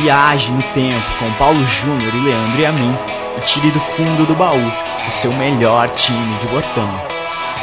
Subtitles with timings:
[0.00, 2.96] Viaje no tempo com Paulo Júnior e Leandro e a mim
[3.38, 4.72] e tire do fundo do baú
[5.06, 6.88] o seu melhor time de botão.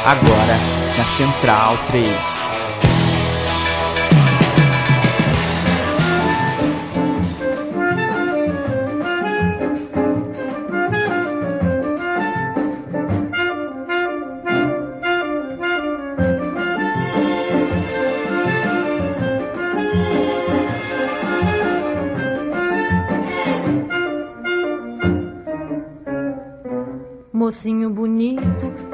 [0.04, 0.56] Agora
[0.96, 2.51] na Central 3.
[27.52, 28.42] Mocinho bonito,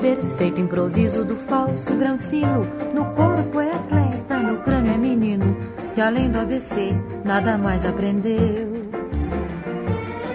[0.01, 2.63] perfeito improviso do falso granfino.
[2.93, 5.57] No corpo é atleta, no crânio é menino,
[5.95, 6.91] que além do ABC
[7.25, 8.89] nada mais aprendeu.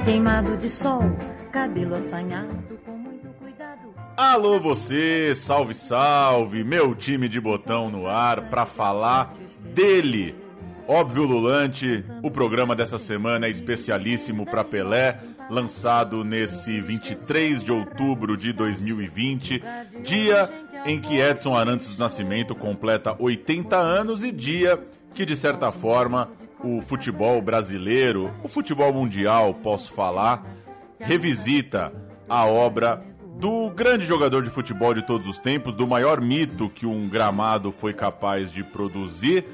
[0.06, 1.02] Queimado de sol,
[1.52, 3.94] cabelo assanhado, com muito cuidado.
[4.16, 9.34] Alô você, salve salve, meu time de botão no ar para falar
[9.76, 10.34] dele.
[10.88, 18.36] Óbvio Lulante, o programa dessa semana é especialíssimo para Pelé lançado nesse 23 de outubro
[18.38, 19.64] de 2020,
[20.04, 20.50] dia
[20.86, 24.80] em que Edson Arantes do Nascimento completa 80 anos e dia
[25.14, 26.30] que, de certa forma,
[26.64, 30.46] o futebol brasileiro, o futebol mundial, posso falar,
[31.00, 31.94] revisita
[32.28, 33.02] a obra
[33.38, 37.72] do grande jogador de futebol de todos os tempos, do maior mito que um gramado
[37.72, 39.46] foi capaz de produzir.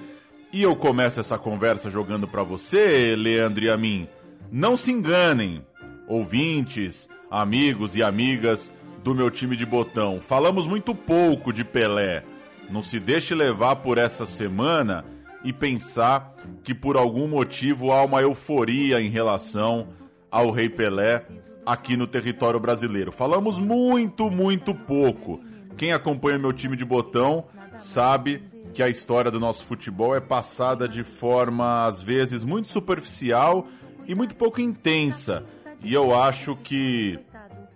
[0.51, 4.07] E eu começo essa conversa jogando para você, Leandro e a mim.
[4.51, 5.63] Não se enganem,
[6.09, 10.19] ouvintes, amigos e amigas do meu time de botão.
[10.19, 12.23] Falamos muito pouco de Pelé.
[12.69, 15.05] Não se deixe levar por essa semana
[15.43, 19.87] e pensar que por algum motivo há uma euforia em relação
[20.29, 21.25] ao Rei Pelé
[21.65, 23.11] aqui no território brasileiro.
[23.11, 25.39] Falamos muito, muito pouco.
[25.77, 27.45] Quem acompanha meu time de botão
[27.77, 28.43] sabe
[28.73, 33.67] que a história do nosso futebol é passada de forma às vezes muito superficial
[34.07, 35.45] e muito pouco intensa.
[35.83, 37.19] E eu acho que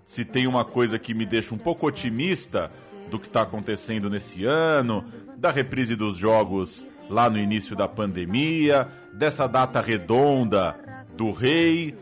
[0.06, 2.70] se tem uma coisa que me deixa um pouco otimista
[3.10, 5.06] do que está acontecendo nesse ano,
[5.38, 10.76] da reprise dos jogos lá no início da pandemia, dessa data redonda
[11.16, 11.96] do rei,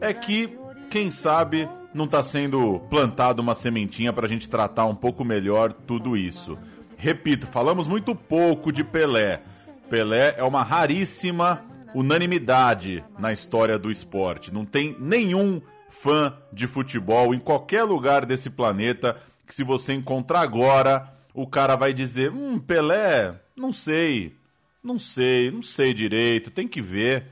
[0.00, 0.56] é que,
[0.90, 5.72] quem sabe, não está sendo plantada uma sementinha para a gente tratar um pouco melhor
[5.72, 6.58] tudo isso.
[6.96, 9.40] Repito, falamos muito pouco de Pelé.
[9.88, 14.52] Pelé é uma raríssima unanimidade na história do esporte.
[14.52, 20.40] Não tem nenhum fã de futebol em qualquer lugar desse planeta que se você encontrar
[20.40, 24.36] agora, o cara vai dizer: "Hum, Pelé, não sei.
[24.82, 27.26] Não sei, não sei direito, tem que ver.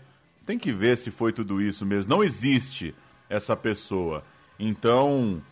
[0.44, 2.14] Tem que ver se foi tudo isso mesmo.
[2.14, 2.94] Não existe
[3.28, 4.22] essa pessoa.
[4.58, 5.42] Então,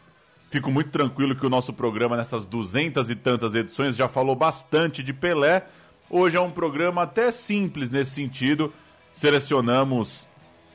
[0.50, 5.03] fico muito tranquilo que o nosso programa nessas duzentas e tantas edições já falou bastante
[5.03, 5.66] de Pelé.
[6.09, 8.72] Hoje é um programa até simples nesse sentido,
[9.14, 10.26] selecionamos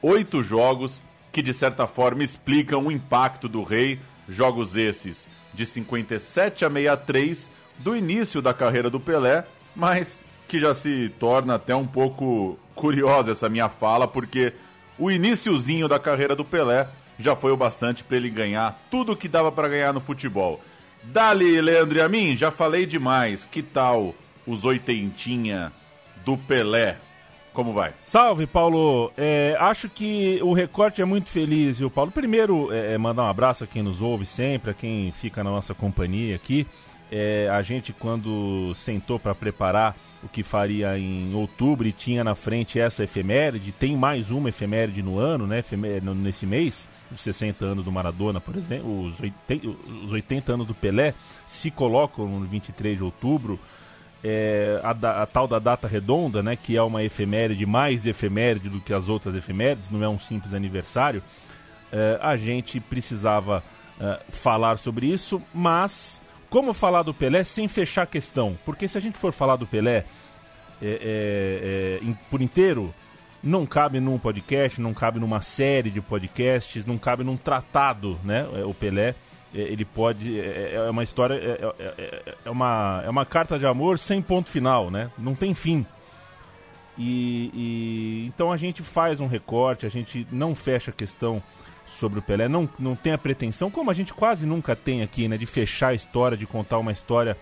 [0.01, 4.00] oito jogos que, de certa forma, explicam o impacto do rei.
[4.27, 7.49] Jogos esses de 57 a 63
[7.79, 9.44] do início da carreira do Pelé,
[9.75, 14.53] mas que já se torna até um pouco curiosa essa minha fala, porque
[14.97, 16.88] o iníciozinho da carreira do Pelé
[17.19, 20.61] já foi o bastante para ele ganhar tudo o que dava para ganhar no futebol.
[21.03, 23.45] Dali, Leandro e a mim, já falei demais.
[23.45, 24.13] Que tal
[24.45, 25.72] os oitentinha
[26.23, 26.97] do Pelé?
[27.53, 27.93] Como vai?
[28.01, 29.11] Salve, Paulo.
[29.17, 32.11] É, acho que o recorte é muito feliz, viu, Paulo?
[32.11, 35.49] Primeiro, é, é, mandar um abraço a quem nos ouve sempre, a quem fica na
[35.49, 36.65] nossa companhia aqui.
[37.11, 42.35] É, a gente, quando sentou para preparar o que faria em outubro e tinha na
[42.35, 45.59] frente essa efeméride, tem mais uma efeméride no ano, né?
[45.59, 49.67] Efeméride, nesse mês, os 60 anos do Maradona, por exemplo, os 80,
[50.05, 51.13] os 80 anos do Pelé
[51.47, 53.59] se colocam no 23 de outubro
[54.24, 58.80] é, a, a, tal da data redonda, né, que é uma efeméride mais efeméride do
[58.80, 61.24] que as outras efemérides, não é um simples aniversário,
[61.91, 63.63] é, a gente precisava
[64.00, 68.58] é, falar sobre isso, mas como falar do Pelé sem fechar a questão?
[68.66, 70.06] Porque se a gente for falar do Pelé
[70.81, 72.94] é, é, é, por inteiro,
[73.43, 78.46] não cabe num podcast, não cabe numa série de podcasts, não cabe num tratado, né,
[78.66, 79.16] o Pelé.
[79.53, 80.40] É, ele pode.
[80.40, 81.35] É, é, é uma história.
[81.35, 85.09] É, é, é, uma, é uma carta de amor sem ponto final, né?
[85.17, 85.85] Não tem fim.
[86.97, 91.41] E, e, então a gente faz um recorte, a gente não fecha a questão
[91.87, 95.28] sobre o Pelé, não, não tem a pretensão, como a gente quase nunca tem aqui,
[95.28, 95.37] né?
[95.37, 97.37] De fechar a história, de contar uma história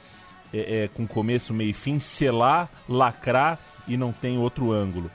[0.53, 5.12] é, é, com começo, meio e fim, selar, lacrar e não tem outro ângulo.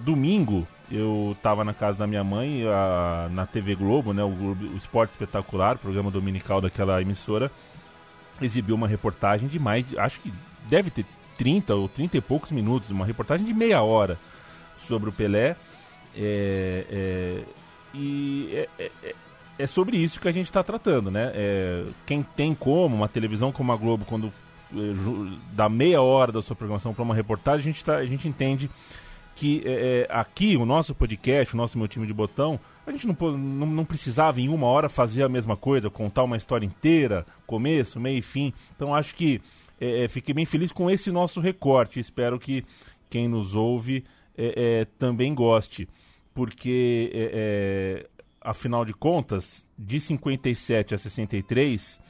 [0.00, 4.76] domingo, eu estava na casa da minha mãe, a, na TV Globo, né, o, o
[4.76, 7.50] Esporte Espetacular, programa dominical daquela emissora,
[8.40, 10.32] exibiu uma reportagem de mais, acho que
[10.68, 11.04] deve ter
[11.36, 14.18] 30 ou 30 e poucos minutos, uma reportagem de meia hora
[14.76, 15.56] sobre o Pelé.
[16.16, 17.42] É, é,
[17.92, 19.14] e é, é, é,
[19.58, 21.30] é sobre isso que a gente está tratando, né?
[21.34, 24.32] É, quem tem como, uma televisão como a Globo, quando
[24.72, 24.76] é,
[25.52, 28.70] dá meia hora da sua programação para uma reportagem, a gente, tá, a gente entende
[29.36, 33.14] que é, aqui, o nosso podcast, o nosso Meu Time de Botão, a gente não,
[33.36, 38.00] não, não, precisava em uma hora fazer a mesma coisa, contar uma história inteira, começo,
[38.00, 38.54] meio e fim.
[38.74, 39.42] Então acho que
[39.78, 42.00] é, fiquei bem feliz com esse nosso recorte.
[42.00, 42.64] Espero que
[43.10, 44.04] quem nos ouve
[44.38, 45.86] é, é, também goste,
[46.32, 48.06] porque, é, é,
[48.40, 52.00] afinal de contas, de 57 a 63,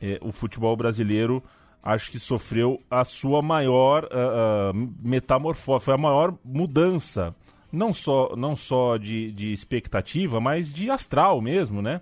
[0.00, 1.42] é, o futebol brasileiro
[1.82, 7.34] acho que sofreu a sua maior uh, uh, metamorfose, foi a maior mudança,
[7.72, 12.00] não só, não só de, de expectativa, mas de astral mesmo, né?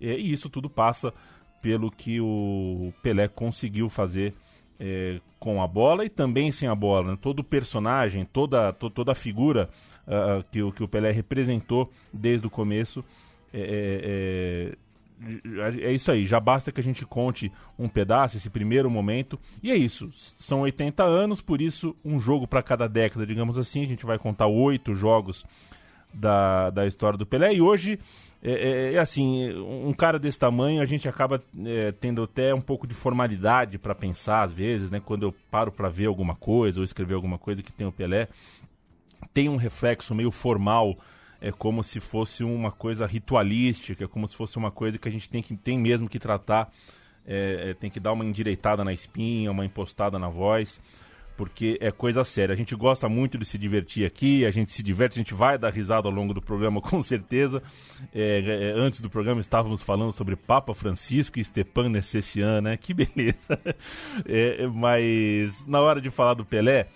[0.00, 1.12] E, e isso tudo passa
[1.60, 4.32] pelo que o Pelé conseguiu fazer
[4.78, 7.12] é, com a bola e também sem a bola.
[7.12, 7.18] Né?
[7.20, 9.68] Todo personagem, toda, to, toda a figura
[10.06, 13.04] uh, que, o, que o Pelé representou desde o começo.
[13.52, 14.78] É, é,
[15.82, 19.38] é, isso aí, já basta que a gente conte um pedaço, esse primeiro momento.
[19.62, 23.82] E é isso, são 80 anos, por isso um jogo para cada década, digamos assim.
[23.82, 25.44] A gente vai contar oito jogos
[26.12, 27.54] da, da história do Pelé.
[27.54, 27.98] E hoje
[28.42, 32.60] é, é, é, assim, um cara desse tamanho, a gente acaba é, tendo até um
[32.60, 35.00] pouco de formalidade para pensar, às vezes, né?
[35.04, 38.28] Quando eu paro para ver alguma coisa ou escrever alguma coisa que tem o Pelé,
[39.34, 40.96] tem um reflexo meio formal,
[41.40, 45.12] é como se fosse uma coisa ritualística, é como se fosse uma coisa que a
[45.12, 46.72] gente tem, que, tem mesmo que tratar,
[47.26, 50.80] é, é tem que dar uma endireitada na espinha, uma impostada na voz
[51.38, 52.52] porque é coisa séria.
[52.52, 55.56] A gente gosta muito de se divertir aqui, a gente se diverte, a gente vai
[55.56, 57.62] dar risada ao longo do programa, com certeza.
[58.12, 62.76] É, é, antes do programa estávamos falando sobre Papa Francisco e Stepan Necessian, né?
[62.76, 63.58] Que beleza.
[64.26, 66.88] É, mas na hora de falar do Pelé,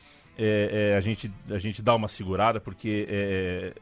[0.44, 3.72] é, é, a, gente, a gente dá uma segurada, porque é,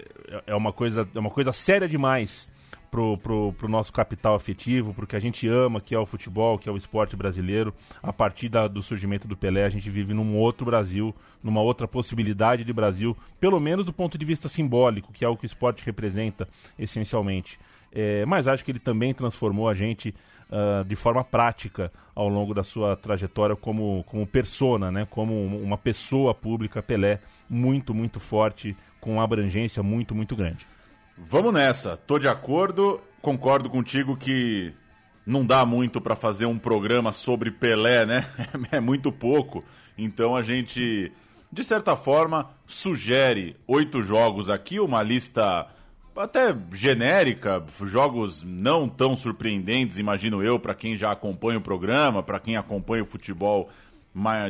[0.47, 2.47] é, uma, coisa, é uma coisa séria demais
[2.91, 6.69] pro, pro, pro nosso capital afetivo, porque a gente ama, que é o futebol, que
[6.69, 7.73] é o esporte brasileiro.
[8.03, 11.89] A partir da, do surgimento do Pelé, a gente vive num outro Brasil, numa outra
[11.89, 15.47] possibilidade de Brasil, pelo menos do ponto de vista simbólico, que é o que o
[15.47, 16.47] esporte representa
[16.79, 17.59] essencialmente.
[17.91, 20.15] É, mas acho que ele também transformou a gente
[20.51, 25.07] uh, de forma prática ao longo da sua trajetória como, como persona, né?
[25.09, 30.67] como uma pessoa pública, Pelé, muito, muito forte, com uma abrangência muito, muito grande.
[31.17, 34.73] Vamos nessa, tô de acordo, concordo contigo que
[35.27, 38.27] não dá muito para fazer um programa sobre Pelé, né?
[38.73, 39.65] É muito pouco.
[39.97, 41.13] Então a gente,
[41.53, 45.67] de certa forma, sugere oito jogos aqui, uma lista
[46.17, 52.41] até genérica, jogos não tão surpreendentes, imagino eu, para quem já acompanha o programa, para
[52.41, 53.69] quem acompanha o futebol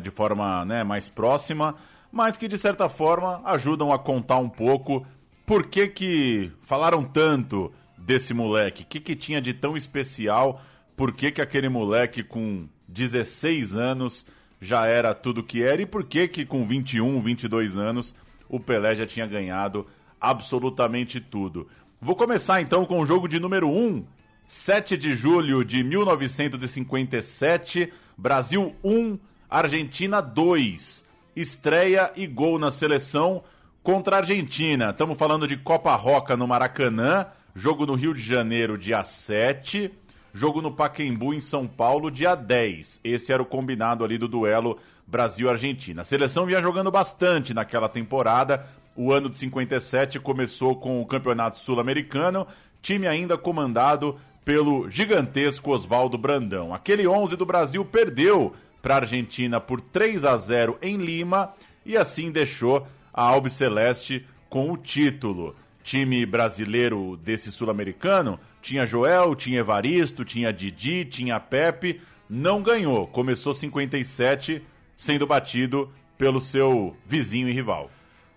[0.02, 1.74] de forma né, mais próxima,
[2.10, 5.06] mas que de certa forma ajudam a contar um pouco
[5.50, 8.84] por que, que falaram tanto desse moleque?
[8.84, 10.62] O que, que tinha de tão especial?
[10.96, 14.24] Por que, que aquele moleque com 16 anos
[14.60, 15.82] já era tudo que era?
[15.82, 18.14] E por que, que com 21, 22 anos
[18.48, 19.86] o Pelé já tinha ganhado
[20.20, 21.68] absolutamente tudo?
[22.00, 24.04] Vou começar então com o jogo de número 1,
[24.46, 29.18] 7 de julho de 1957, Brasil 1,
[29.48, 31.08] Argentina 2.
[31.36, 33.42] Estreia e gol na seleção
[33.82, 34.90] contra a Argentina.
[34.90, 39.90] Estamos falando de Copa Roca no Maracanã, jogo no Rio de Janeiro, dia 7,
[40.32, 43.00] jogo no Paquembu, em São Paulo, dia 10.
[43.02, 46.02] Esse era o combinado ali do duelo Brasil-Argentina.
[46.02, 48.66] A seleção vinha jogando bastante naquela temporada.
[49.02, 52.46] O ano de 57 começou com o Campeonato Sul-Americano,
[52.82, 56.74] time ainda comandado pelo gigantesco Oswaldo Brandão.
[56.74, 58.52] Aquele 11 do Brasil perdeu
[58.82, 64.26] para a Argentina por 3 a 0 em Lima e assim deixou a Albi Celeste
[64.50, 65.56] com o título.
[65.82, 73.06] Time brasileiro desse sul-americano tinha Joel, tinha Evaristo, tinha Didi, tinha Pepe, não ganhou.
[73.06, 74.62] Começou 57
[74.94, 77.90] sendo batido pelo seu vizinho e rival.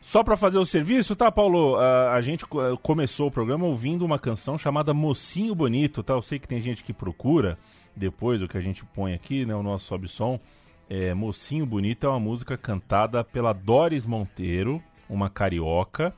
[0.03, 1.77] Só para fazer o serviço, tá, Paulo?
[1.77, 2.45] A, a gente
[2.81, 6.13] começou o programa ouvindo uma canção chamada Mocinho Bonito, tá?
[6.13, 7.57] Eu sei que tem gente que procura
[7.95, 9.55] depois o que a gente põe aqui, né?
[9.55, 10.41] O nosso sobe som.
[10.89, 16.13] É, Mocinho Bonito é uma música cantada pela Doris Monteiro, uma carioca.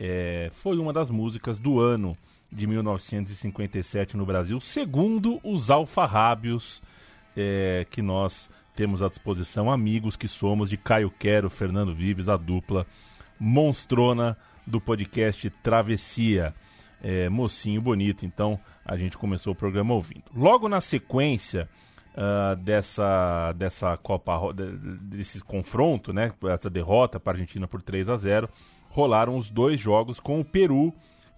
[0.00, 2.18] É, foi uma das músicas do ano
[2.50, 6.82] de 1957 no Brasil, segundo os alfarrábios
[7.36, 12.36] é, que nós temos à disposição, amigos que somos de Caio Quero, Fernando Vives, a
[12.36, 12.84] dupla
[13.38, 16.54] monstrona do podcast Travessia.
[17.00, 20.24] É, mocinho bonito, então a gente começou o programa ouvindo.
[20.34, 21.68] Logo na sequência,
[22.18, 28.16] uh, dessa, dessa Copa, desse confronto, né, essa derrota para a Argentina por 3 a
[28.16, 28.48] 0,
[28.88, 30.92] rolaram os dois jogos com o Peru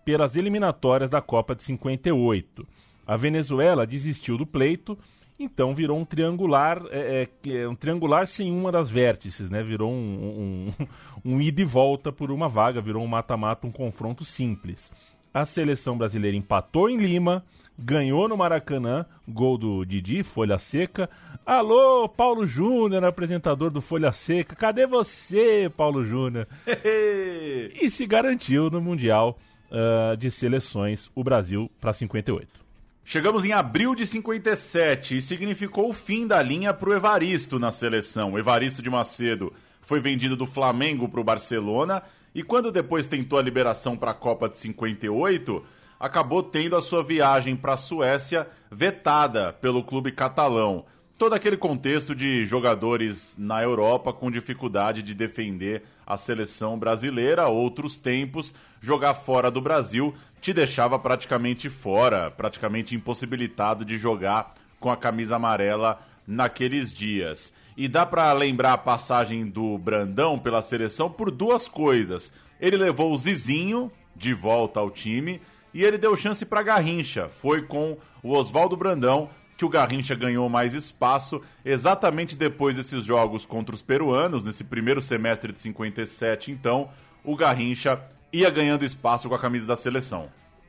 [0.05, 2.67] pelas eliminatórias da Copa de 58.
[3.07, 4.99] A Venezuela desistiu do pleito,
[5.43, 9.63] então virou um triangular, é, é, é, um triangular sem uma das vértices, né?
[9.63, 10.87] Virou um, um,
[11.25, 14.93] um ida e volta por uma vaga, virou um mata-mata, um confronto simples.
[15.33, 17.43] A seleção brasileira empatou em Lima,
[17.79, 21.09] ganhou no Maracanã, gol do Didi, Folha Seca.
[21.47, 24.55] Alô, Paulo Júnior, apresentador do Folha Seca.
[24.55, 26.47] Cadê você, Paulo Júnior?
[27.81, 29.39] e se garantiu no Mundial
[29.71, 32.70] uh, de Seleções o Brasil para 58.
[33.13, 37.73] Chegamos em abril de 57 e significou o fim da linha para o Evaristo na
[37.73, 38.35] seleção.
[38.35, 43.37] O Evaristo de Macedo foi vendido do Flamengo para o Barcelona e quando depois tentou
[43.37, 45.61] a liberação para a Copa de 58,
[45.99, 50.85] acabou tendo a sua viagem para a Suécia vetada pelo clube catalão.
[51.19, 57.97] Todo aquele contexto de jogadores na Europa com dificuldade de defender a seleção brasileira, outros
[57.97, 64.97] tempos, jogar fora do Brasil te deixava praticamente fora, praticamente impossibilitado de jogar com a
[64.97, 67.53] camisa amarela naqueles dias.
[67.77, 72.33] E dá para lembrar a passagem do Brandão pela seleção por duas coisas.
[72.59, 75.41] Ele levou o Zizinho de volta ao time
[75.73, 77.29] e ele deu chance para Garrincha.
[77.29, 83.45] Foi com o Oswaldo Brandão que o Garrincha ganhou mais espaço exatamente depois desses jogos
[83.45, 86.89] contra os peruanos, nesse primeiro semestre de 57, então,
[87.23, 90.29] o Garrincha ia ganhando espaço com a camisa da seleção.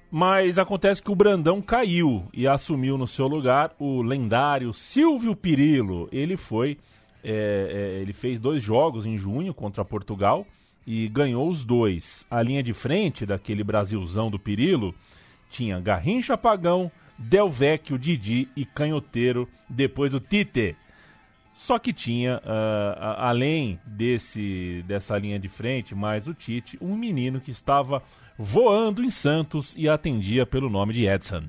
[0.09, 6.09] Mas acontece que o Brandão caiu e assumiu no seu lugar o lendário Silvio Pirillo.
[6.11, 6.77] Ele foi.
[7.23, 10.45] É, é, ele fez dois jogos em junho contra Portugal
[10.85, 12.25] e ganhou os dois.
[12.29, 14.93] A linha de frente daquele Brasilzão do Pirillo
[15.49, 20.75] tinha Garrincha Pagão, Del Vecchio, Didi e Canhoteiro, depois o Tite.
[21.53, 27.41] Só que tinha, uh, além desse dessa linha de frente, mais o Tite, um menino
[27.41, 28.01] que estava
[28.37, 31.43] voando em Santos e atendia pelo nome de Edson.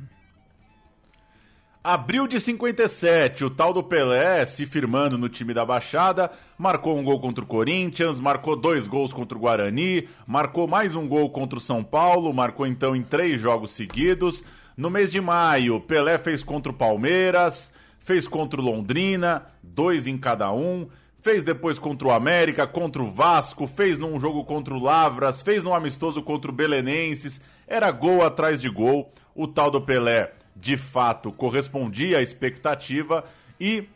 [1.85, 7.02] Abril de 57, o tal do Pelé, se firmando no time da Baixada, marcou um
[7.02, 11.59] gol contra o Corinthians, marcou dois gols contra o Guarani, marcou mais um gol contra
[11.59, 14.44] o São Paulo, marcou então em três jogos seguidos.
[14.76, 20.18] No mês de maio, Pelé fez contra o Palmeiras, fez contra o Londrina, dois em
[20.18, 20.88] cada um,
[21.21, 25.62] fez depois contra o América, contra o Vasco, fez num jogo contra o Lavras, fez
[25.62, 29.12] num amistoso contra o Belenenses, era gol atrás de gol.
[29.35, 33.25] O tal do Pelé de fato correspondia à expectativa.
[33.59, 33.88] E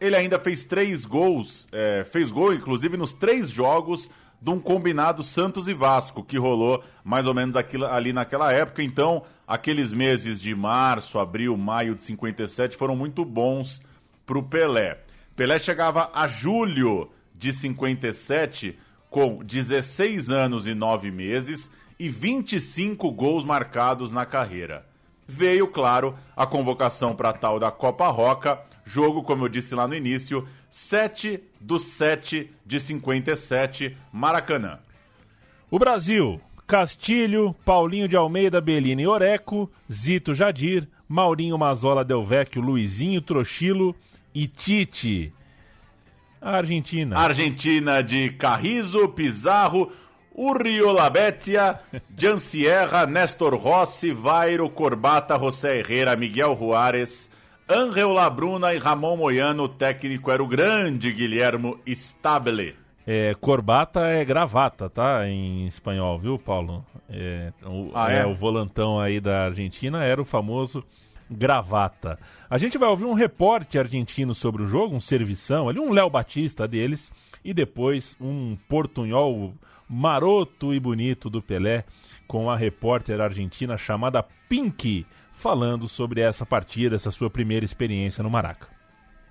[0.00, 4.08] ele ainda fez três gols, é, fez gol inclusive nos três jogos
[4.44, 8.82] de um combinado Santos e Vasco que rolou mais ou menos aquilo, ali naquela época.
[8.82, 13.80] Então, aqueles meses de março, abril, maio de 57 foram muito bons
[14.26, 15.00] para o Pelé.
[15.34, 23.46] Pelé chegava a julho de 57 com 16 anos e 9 meses e 25 gols
[23.46, 24.84] marcados na carreira
[25.26, 29.88] veio, claro, a convocação para a tal da Copa Roca, jogo, como eu disse lá
[29.88, 34.78] no início, 7 do 7 de 57, Maracanã.
[35.70, 43.20] O Brasil, Castilho, Paulinho de Almeida, Bellini Oreco, Zito Jadir, Maurinho Mazola Del Vecchio, Luizinho
[43.20, 43.94] Trochilo
[44.34, 45.32] e Tite.
[46.40, 47.18] A Argentina.
[47.18, 49.90] Argentina de Carrizo, Pizarro,
[50.34, 51.80] Urrio Labetia,
[52.16, 57.30] Jan Sierra, Néstor Rossi, Vairo, Corbata, José Herrera, Miguel Juárez,
[57.68, 59.64] Angel Labruna e Ramon Moyano.
[59.64, 62.76] O técnico era o grande Guilhermo Stabile.
[63.06, 65.26] É, corbata é gravata, tá?
[65.28, 66.84] Em espanhol, viu, Paulo?
[67.08, 68.20] É, o, ah, é?
[68.20, 68.26] é?
[68.26, 70.84] o volantão aí da Argentina era o famoso
[71.30, 72.18] gravata.
[72.48, 76.10] A gente vai ouvir um repórter argentino sobre o jogo, um servição ali, um Léo
[76.10, 77.10] Batista deles,
[77.44, 79.54] e depois um portunhol
[79.88, 81.84] maroto e bonito do Pelé
[82.26, 88.30] com a repórter argentina chamada Pinky, falando sobre essa partida, essa sua primeira experiência no
[88.30, 88.68] Maraca.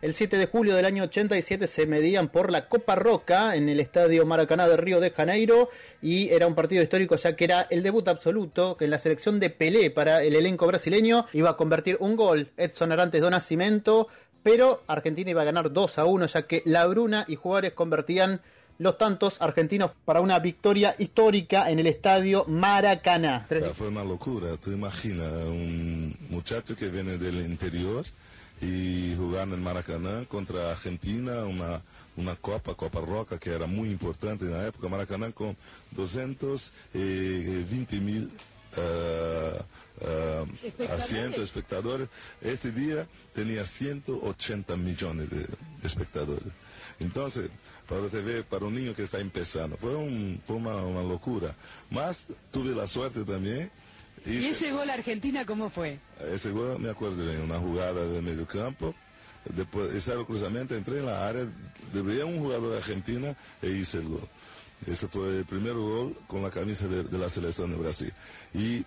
[0.02, 3.80] El 7 de julio del año 87 se medían por la Copa Roca en el
[3.80, 5.70] Estadio Maracaná de Río de Janeiro
[6.02, 9.40] y era un partido histórico ya que era el debut absoluto que en la selección
[9.40, 14.10] de Pelé para el elenco brasileño iba a convertir un gol Edson Arantes do Nascimento,
[14.44, 18.42] pero Argentina iba a ganar 2 a 1 ya que La Bruna y Juárez convertían
[18.80, 23.48] los tantos argentinos para una victoria histórica en el estadio Maracaná.
[23.76, 28.06] Fue una locura, tú imaginas, un muchacho que viene del interior
[28.62, 31.82] y jugando en Maracaná contra Argentina, una,
[32.16, 35.58] una Copa, Copa Roca, que era muy importante en la época, Maracaná con
[35.92, 38.32] 220 mil
[38.78, 40.48] uh, uh,
[40.94, 42.08] asientos, espectadores.
[42.42, 46.54] Este día tenía 180 millones de, de espectadores.
[47.00, 47.50] Entonces,
[47.88, 51.56] para você ver, para um niño que está empezando, foi, um, foi uma, uma loucura.
[51.90, 53.70] Mas tuve a sorte também.
[54.26, 56.00] ¿Y ese gol Argentina cómo fue?
[56.34, 58.96] Ese gol, me acuerdo bien, una jugada de medio campo,
[59.44, 61.46] después hice el cruzamiento, entré en la área,
[61.92, 64.28] debería un jugador argentina e hice el gol.
[64.88, 68.14] Ese fue el primer gol con la camisa de, de la selección de Brasil.
[68.54, 68.86] Y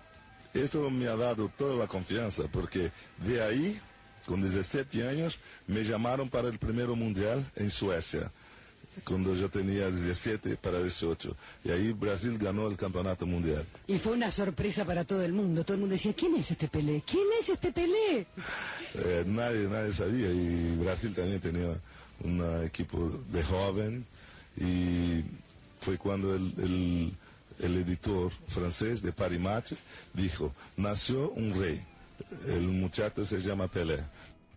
[0.55, 2.91] esto me ha dado toda la confianza, porque
[3.23, 3.79] de ahí,
[4.25, 5.37] con 17 años,
[5.67, 8.31] me llamaron para el primer mundial en Suecia
[9.03, 11.35] cuando yo tenía 17 para 18.
[11.63, 13.65] Y ahí Brasil ganó el campeonato mundial.
[13.87, 15.63] Y fue una sorpresa para todo el mundo.
[15.63, 17.03] Todo el mundo decía, ¿quién es este Pelé?
[17.05, 18.27] ¿Quién es este Pelé?
[18.95, 20.29] Eh, nadie, nadie sabía.
[20.29, 21.75] Y Brasil también tenía
[22.23, 24.05] un equipo de joven.
[24.59, 25.23] Y
[25.79, 27.13] fue cuando el, el,
[27.59, 29.73] el editor francés de Paris Match
[30.13, 31.81] dijo, nació un rey.
[32.47, 33.99] El muchacho se llama Pelé.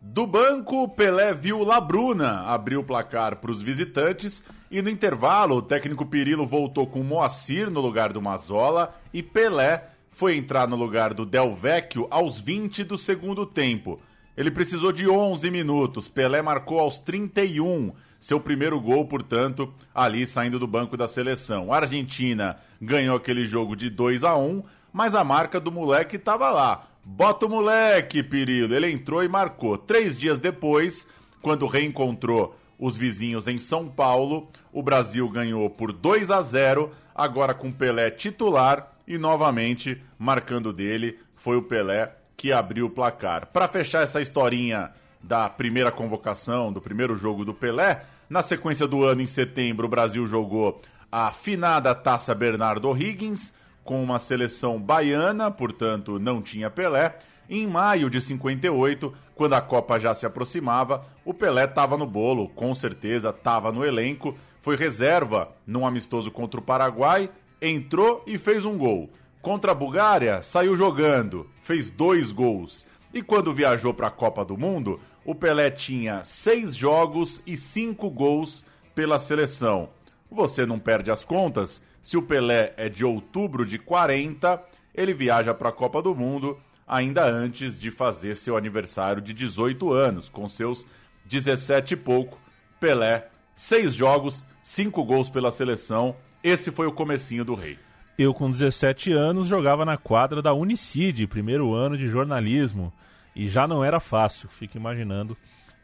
[0.02, 5.62] Do banco, Pelé viu Labruna abrir o placar para os visitantes e no intervalo o
[5.62, 11.12] técnico Pirilo voltou com Moacir no lugar do Mazola e Pelé foi entrar no lugar
[11.12, 14.00] do Del Vecchio aos 20 do segundo tempo.
[14.35, 20.59] Ele precisou de 11 minutos, Pelé marcou aos 31, seu primeiro gol, portanto, ali saindo
[20.59, 21.71] do banco da seleção.
[21.71, 26.50] A Argentina ganhou aquele jogo de 2 a 1, mas a marca do moleque estava
[26.50, 26.87] lá.
[27.04, 28.75] Bota o moleque, Pirilo.
[28.75, 29.78] Ele entrou e marcou.
[29.78, 31.06] Três dias depois,
[31.40, 37.52] quando reencontrou os vizinhos em São Paulo, o Brasil ganhou por 2 a 0, agora
[37.52, 43.49] com Pelé titular e novamente marcando dele foi o Pelé que abriu o placar.
[43.49, 44.92] Para fechar essa historinha
[45.23, 49.90] da primeira convocação, do primeiro jogo do Pelé, na sequência do ano, em setembro, o
[49.90, 50.80] Brasil jogou
[51.12, 53.52] a finada Taça Bernardo Higgins
[53.84, 57.18] com uma seleção baiana, portanto não tinha Pelé.
[57.49, 62.49] Em maio de 58, quando a Copa já se aproximava, o Pelé estava no bolo,
[62.50, 67.28] com certeza estava no elenco, foi reserva num amistoso contra o Paraguai,
[67.60, 69.10] entrou e fez um gol.
[69.42, 72.86] Contra a Bulgária, saiu jogando, fez dois gols.
[73.12, 78.08] E quando viajou para a Copa do Mundo, o Pelé tinha seis jogos e cinco
[78.10, 78.64] gols
[78.95, 79.88] pela seleção.
[80.30, 81.82] Você não perde as contas?
[82.02, 84.63] Se o Pelé é de outubro de 40,
[84.95, 86.58] ele viaja para a Copa do Mundo
[86.91, 90.84] ainda antes de fazer seu aniversário de 18 anos, com seus
[91.26, 92.36] 17 e pouco.
[92.80, 96.17] Pelé, seis jogos, cinco gols pela seleção.
[96.43, 97.78] Esse foi o comecinho do rei.
[98.19, 102.93] Eu, com 17 anos, jogava na quadra da Unicid, primeiro ano de jornalismo.
[103.36, 104.49] E já não era fácil.
[104.49, 105.36] Fico imaginando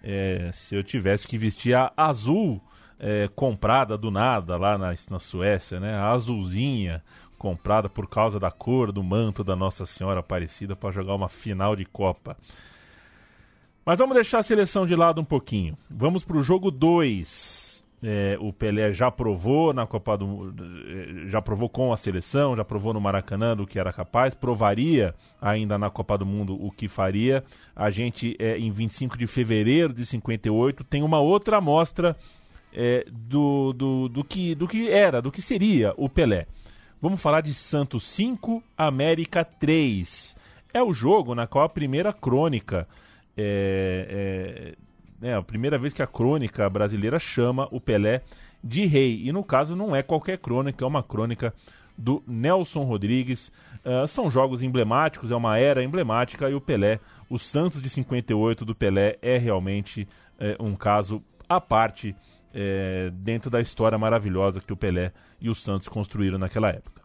[0.03, 2.61] é, se eu tivesse que vestir a azul
[2.99, 5.95] é, comprada do nada lá na, na Suécia, né?
[5.95, 7.03] A azulzinha,
[7.39, 11.77] comprada por causa da cor do manto da Nossa Senhora Aparecida para jogar uma final
[11.77, 12.37] de Copa.
[13.85, 15.77] Mas vamos deixar a seleção de lado um pouquinho.
[15.89, 17.85] Vamos para o jogo 2.
[18.03, 20.55] É, o Pelé já provou na Copa do
[20.87, 25.15] é, já provou com a seleção, já provou no Maracanã do que era capaz, provaria
[25.41, 27.43] ainda na Copa do Mundo o que faria.
[27.75, 32.17] A gente, é, em 25 de fevereiro de 58, tem uma outra amostra
[32.73, 36.47] é, do, do, do, que, do que era, do que seria o Pelé.
[37.01, 40.37] Vamos falar de Santos 5, América 3.
[40.73, 42.89] É o jogo na qual a primeira crônica,
[43.37, 44.75] é,
[45.23, 48.23] é, é, a primeira vez que a crônica brasileira chama o Pelé
[48.63, 49.23] de rei.
[49.25, 51.55] E no caso não é qualquer crônica, é uma crônica
[51.97, 53.51] do Nelson Rodrigues.
[53.85, 56.99] Uh, são jogos emblemáticos, é uma era emblemática e o Pelé,
[57.31, 60.07] o Santos de 58 do Pelé é realmente
[60.39, 62.15] é, um caso à parte
[62.59, 67.03] é, dentro da história maravilhosa que o Pelé e o Santos construíram naquela época.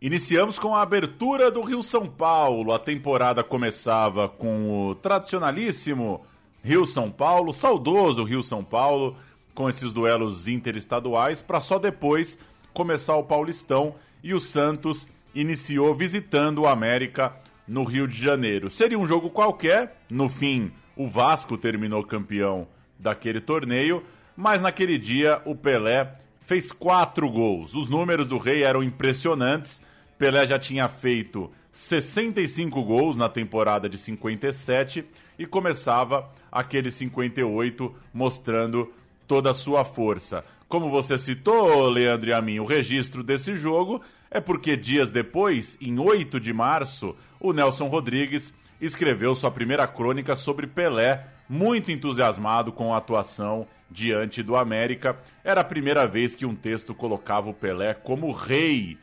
[0.00, 2.72] Iniciamos com a abertura do Rio São Paulo.
[2.72, 6.24] A temporada começava com o tradicionalíssimo
[6.62, 9.16] Rio São Paulo, saudoso Rio São Paulo,
[9.52, 12.38] com esses duelos interestaduais, para só depois
[12.72, 17.34] começar o Paulistão e o Santos iniciou visitando o América
[17.66, 18.70] no Rio de Janeiro.
[18.70, 24.02] Seria um jogo qualquer, no fim, o Vasco terminou campeão daquele torneio,
[24.36, 27.74] mas naquele dia o Pelé fez quatro gols.
[27.74, 29.80] Os números do Rei eram impressionantes.
[30.18, 35.04] Pelé já tinha feito 65 gols na temporada de 57
[35.38, 38.92] e começava aquele 58 mostrando
[39.26, 40.44] toda a sua força.
[40.68, 45.76] Como você citou, Leandro e a mim, o registro desse jogo é porque dias depois,
[45.80, 52.72] em 8 de março, o Nelson Rodrigues escreveu sua primeira crônica sobre Pelé muito entusiasmado
[52.72, 55.16] com a atuação diante do América.
[55.44, 58.98] Era a primeira vez que um texto colocava o Pelé como rei.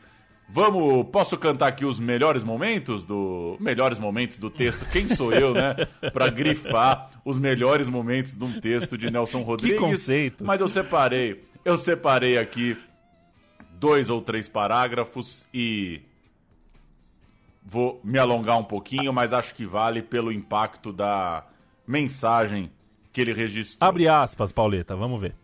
[0.48, 4.84] Vamos, posso cantar aqui os melhores momentos do melhores momentos do texto?
[4.90, 5.74] Quem sou eu, né,
[6.12, 9.78] para grifar os melhores momentos de um texto de Nelson Rodrigues?
[9.78, 10.44] Que conceito.
[10.44, 12.76] Mas eu separei, eu separei aqui
[13.72, 16.02] dois ou três parágrafos e
[17.64, 21.44] vou me alongar um pouquinho, mas acho que vale pelo impacto da
[21.86, 22.70] mensagem
[23.12, 23.88] que ele registrou.
[23.88, 25.34] Abre aspas, Pauleta, vamos ver.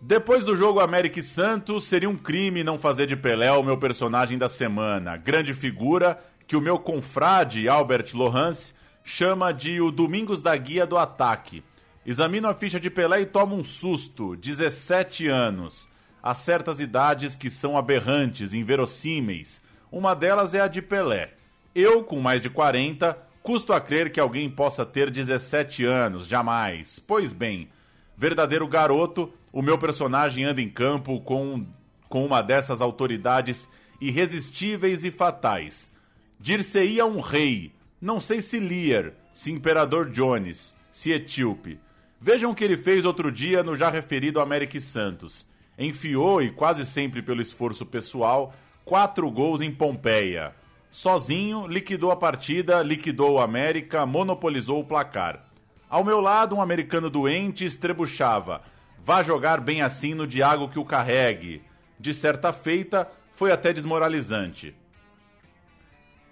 [0.00, 3.78] Depois do jogo América e Santos, seria um crime não fazer de Pelé o meu
[3.78, 5.16] personagem da semana.
[5.16, 10.98] Grande figura que o meu confrade Albert Lohans chama de o Domingos da Guia do
[10.98, 11.62] Ataque.
[12.04, 14.36] Examino a ficha de Pelé e tomo um susto.
[14.36, 15.88] 17 anos.
[16.22, 19.62] Há certas idades que são aberrantes, inverossímeis.
[19.90, 21.32] Uma delas é a de Pelé.
[21.74, 26.98] Eu, com mais de 40, custo a crer que alguém possa ter 17 anos, jamais.
[26.98, 27.68] Pois bem,
[28.16, 31.66] verdadeiro garoto, o meu personagem anda em campo com,
[32.08, 33.68] com uma dessas autoridades
[34.00, 35.92] irresistíveis e fatais.
[36.40, 41.78] Dir-se-ia um rei, não sei se Lear, se Imperador Jones, se Etíope.
[42.18, 45.46] Vejam o que ele fez outro dia no já referido América e Santos.
[45.78, 48.54] Enfiou, e quase sempre pelo esforço pessoal,
[48.86, 50.54] quatro gols em Pompeia.
[50.94, 55.44] Sozinho, liquidou a partida, liquidou o América, monopolizou o placar.
[55.90, 58.62] Ao meu lado, um americano doente estrebuchava.
[59.00, 61.64] Vá jogar bem assim no Diago que o carregue.
[61.98, 64.72] De certa feita, foi até desmoralizante.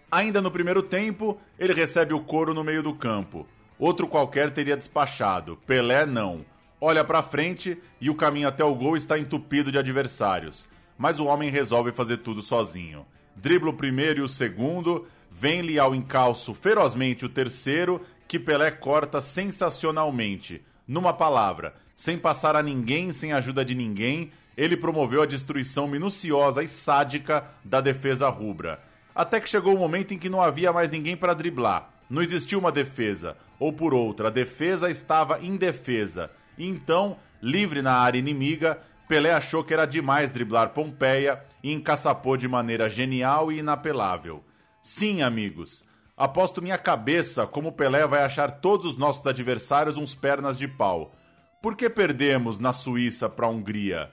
[0.08, 3.48] Ainda no primeiro tempo, ele recebe o couro no meio do campo.
[3.80, 5.58] Outro qualquer teria despachado.
[5.66, 6.46] Pelé não.
[6.80, 10.68] Olha para frente e o caminho até o gol está entupido de adversários.
[10.96, 13.04] Mas o homem resolve fazer tudo sozinho.
[13.36, 19.20] Dribla o primeiro e o segundo, vem-lhe ao encalço ferozmente o terceiro, que Pelé corta
[19.20, 20.62] sensacionalmente.
[20.86, 26.62] Numa palavra, sem passar a ninguém, sem ajuda de ninguém, ele promoveu a destruição minuciosa
[26.62, 28.80] e sádica da defesa rubra.
[29.14, 31.90] Até que chegou o momento em que não havia mais ninguém para driblar.
[32.08, 36.30] Não existia uma defesa, ou por outra, a defesa estava indefesa.
[36.58, 42.36] E então, livre na área inimiga, Pelé achou que era demais driblar Pompeia e encaçapou
[42.36, 44.42] de maneira genial e inapelável.
[44.82, 45.84] Sim, amigos,
[46.16, 51.14] aposto minha cabeça como Pelé vai achar todos os nossos adversários uns pernas de pau.
[51.62, 54.10] Por que perdemos na Suíça para a Hungria?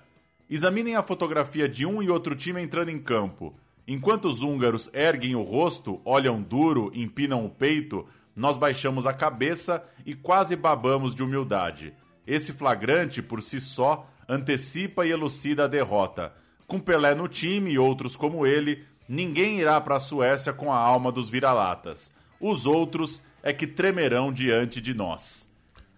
[0.49, 3.55] Examinem a fotografia de um e outro time entrando em campo.
[3.88, 9.83] Enquanto os húngaros erguem o rosto, olham duro, empinam o peito, nós baixamos a cabeça
[10.05, 11.93] e quase babamos de humildade.
[12.25, 16.33] Esse flagrante, por si só, antecipa e elucida a derrota.
[16.69, 20.77] Com Pelé no time e outros como ele, ninguém irá para a Suécia com a
[20.77, 22.12] alma dos vira-latas.
[22.39, 25.49] Os outros é que tremerão diante de nós.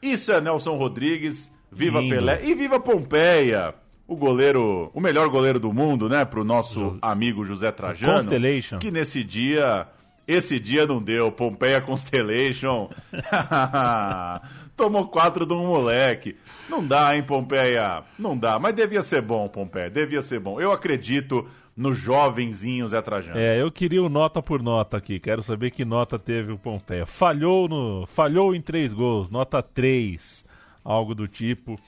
[0.01, 2.15] Isso é Nelson Rodrigues, viva Lindo.
[2.15, 3.75] Pelé e viva Pompeia!
[4.07, 8.13] O goleiro, o melhor goleiro do mundo, né, pro nosso amigo José Trajano.
[8.13, 8.79] Constellation.
[8.79, 9.88] Que nesse dia,
[10.25, 12.89] esse dia não deu, Pompeia Constellation.
[14.82, 16.36] Tomou quatro de um moleque.
[16.67, 18.04] Não dá, hein, Pompeia?
[18.17, 20.60] Não dá, mas devia ser bom, Pompeia, devia ser bom.
[20.60, 23.38] Eu acredito no jovenzinho Zé Trajano.
[23.38, 25.20] É, eu queria o nota por nota aqui.
[25.20, 27.06] Quero saber que nota teve o Pompeia.
[27.06, 30.44] Falhou no, falhou em três gols, nota 3,
[30.84, 31.80] algo do tipo.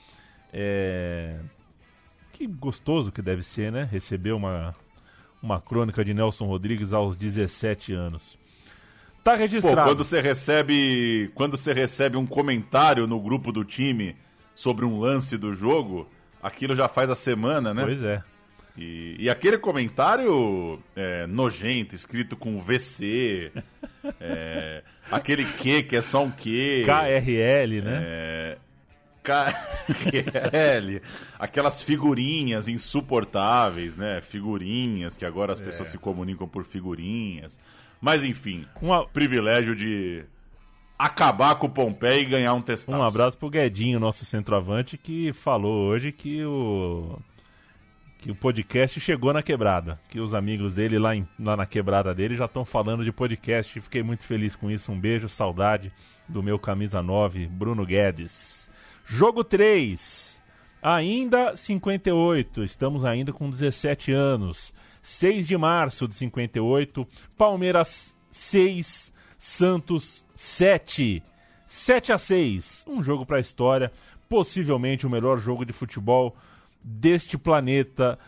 [0.52, 1.40] É,
[2.32, 3.88] que gostoso que deve ser, né?
[3.90, 4.72] Receber uma
[5.42, 8.38] uma crônica de Nelson Rodrigues aos 17 anos.
[9.24, 9.82] Tá Pô, registrado.
[9.88, 14.14] quando você recebe, quando você recebe um comentário no grupo do time
[14.54, 16.08] sobre um lance do jogo,
[16.42, 17.82] aquilo já faz a semana, né?
[17.84, 18.22] Pois é.
[18.76, 23.50] E, e aquele comentário é, nojento, escrito com VC,
[24.20, 26.82] é, aquele Q que é só um Q.
[26.84, 28.02] KRL, né?
[28.04, 28.56] É,
[29.22, 31.00] KRL,
[31.38, 34.20] aquelas figurinhas insuportáveis, né?
[34.20, 35.64] Figurinhas que agora as É.
[35.64, 37.58] pessoas se comunicam por figurinhas.
[38.04, 40.24] Mas enfim, Uma- privilégio de
[40.98, 42.98] acabar com o Pompeia e ganhar um testaço.
[42.98, 47.18] Um abraço pro Guedinho, nosso centroavante, que falou hoje que o
[48.18, 52.14] que o podcast chegou na quebrada, que os amigos dele lá, em- lá na quebrada
[52.14, 53.80] dele já estão falando de podcast.
[53.80, 54.92] Fiquei muito feliz com isso.
[54.92, 55.90] Um beijo, saudade
[56.28, 58.68] do meu camisa 9, Bruno Guedes.
[59.06, 60.38] Jogo 3.
[60.82, 64.73] Ainda 58, estamos ainda com 17 anos.
[65.04, 71.22] 6 de março de 58, Palmeiras 6, Santos 7.
[71.66, 73.92] 7 a 6, um jogo para a história,
[74.30, 76.34] possivelmente o melhor jogo de futebol
[76.82, 78.18] deste planeta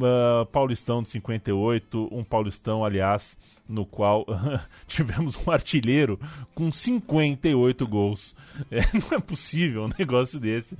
[0.00, 3.36] ah, paulistão de 58, um paulistão, aliás,
[3.68, 4.24] no qual
[4.88, 6.18] tivemos um artilheiro
[6.54, 8.34] com 58 gols.
[8.70, 10.76] É, não é possível um negócio desse,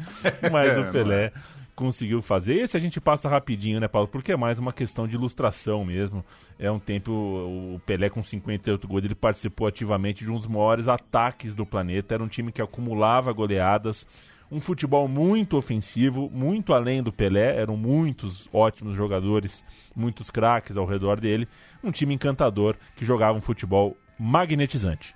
[0.51, 1.33] mas É, o Pelé
[1.75, 2.55] conseguiu fazer.
[2.55, 4.09] Esse a gente passa rapidinho, né, Paulo?
[4.09, 6.25] Porque é mais uma questão de ilustração mesmo.
[6.59, 10.89] É um tempo, o Pelé com 58 gols, ele participou ativamente de um dos maiores
[10.89, 12.15] ataques do planeta.
[12.15, 14.07] Era um time que acumulava goleadas,
[14.51, 17.57] um futebol muito ofensivo, muito além do Pelé.
[17.57, 19.65] Eram muitos ótimos jogadores,
[19.97, 21.49] muitos craques ao redor dele.
[21.83, 25.15] Um time encantador que jogava um futebol magnetizante.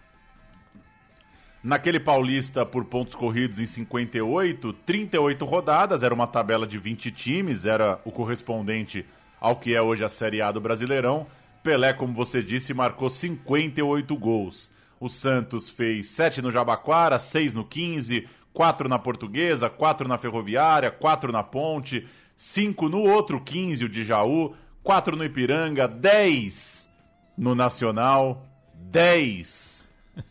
[1.66, 7.66] Naquele Paulista por pontos corridos em 58, 38 rodadas, era uma tabela de 20 times,
[7.66, 9.04] era o correspondente
[9.40, 11.26] ao que é hoje a Série A do Brasileirão.
[11.64, 14.70] Pelé, como você disse, marcou 58 gols.
[15.00, 20.92] O Santos fez 7 no Jabaquara, 6 no 15, 4 na Portuguesa, 4 na Ferroviária,
[20.92, 26.88] 4 na Ponte, 5 no outro 15, o de Jaú, 4 no Ipiranga, 10
[27.36, 29.75] no Nacional, 10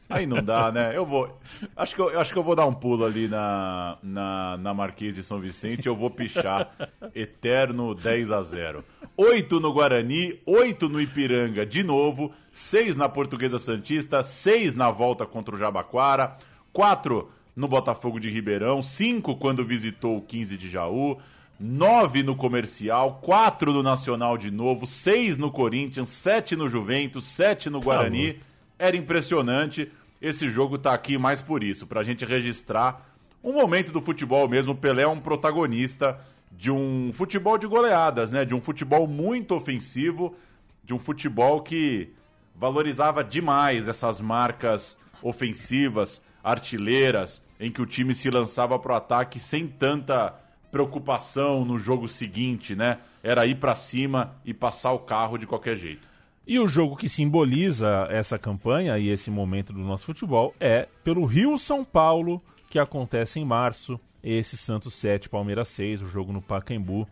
[0.10, 0.96] Aí não dá, né?
[0.96, 1.40] Eu vou.
[1.76, 5.16] Acho que eu, acho que eu vou dar um pulo ali na, na, na Marquês
[5.16, 5.88] de São Vicente.
[5.88, 6.72] Eu vou pichar
[7.14, 8.84] Eterno 10 a 0
[9.18, 15.26] 8 no Guarani, 8 no Ipiranga de novo, 6 na Portuguesa Santista, 6 na volta
[15.26, 16.38] contra o Jabaquara,
[16.74, 21.18] 4 no Botafogo de Ribeirão, 5 quando visitou o 15 de Jaú.
[21.58, 27.70] 9 no Comercial, 4 no Nacional de novo, 6 no Corinthians, 7 no Juventus, 7
[27.70, 28.34] no Guarani.
[28.34, 28.40] Tá
[28.78, 29.92] era impressionante.
[30.22, 34.72] Esse jogo tá aqui mais por isso, pra gente registrar um momento do futebol mesmo.
[34.72, 36.20] O Pelé é um protagonista
[36.52, 38.46] de um futebol de goleadas, né?
[38.46, 40.36] De um futebol muito ofensivo,
[40.84, 42.14] de um futebol que
[42.56, 49.68] valorizava demais essas marcas ofensivas, artilheiras, em que o time se lançava pro ataque sem
[49.68, 50.34] tanta
[50.72, 53.00] preocupação no jogo seguinte, né?
[53.24, 56.15] Era ir para cima e passar o carro de qualquer jeito.
[56.48, 61.26] E o jogo que simboliza essa campanha e esse momento do nosso futebol é pelo
[61.26, 66.44] Rio São Paulo, que acontece em março, esse Santos 7, Palmeiras 6, o jogo no
[66.44, 67.08] Pacaembu.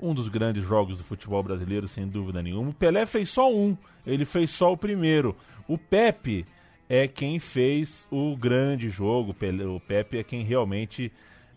[0.00, 2.70] Um dos grandes jogos do futebol brasileiro, sem dúvida nenhuma.
[2.70, 5.36] O Pelé fez só um, ele fez só o primeiro.
[5.68, 6.44] O Pepe
[6.88, 11.12] é quem fez o grande jogo, o Pepe é quem realmente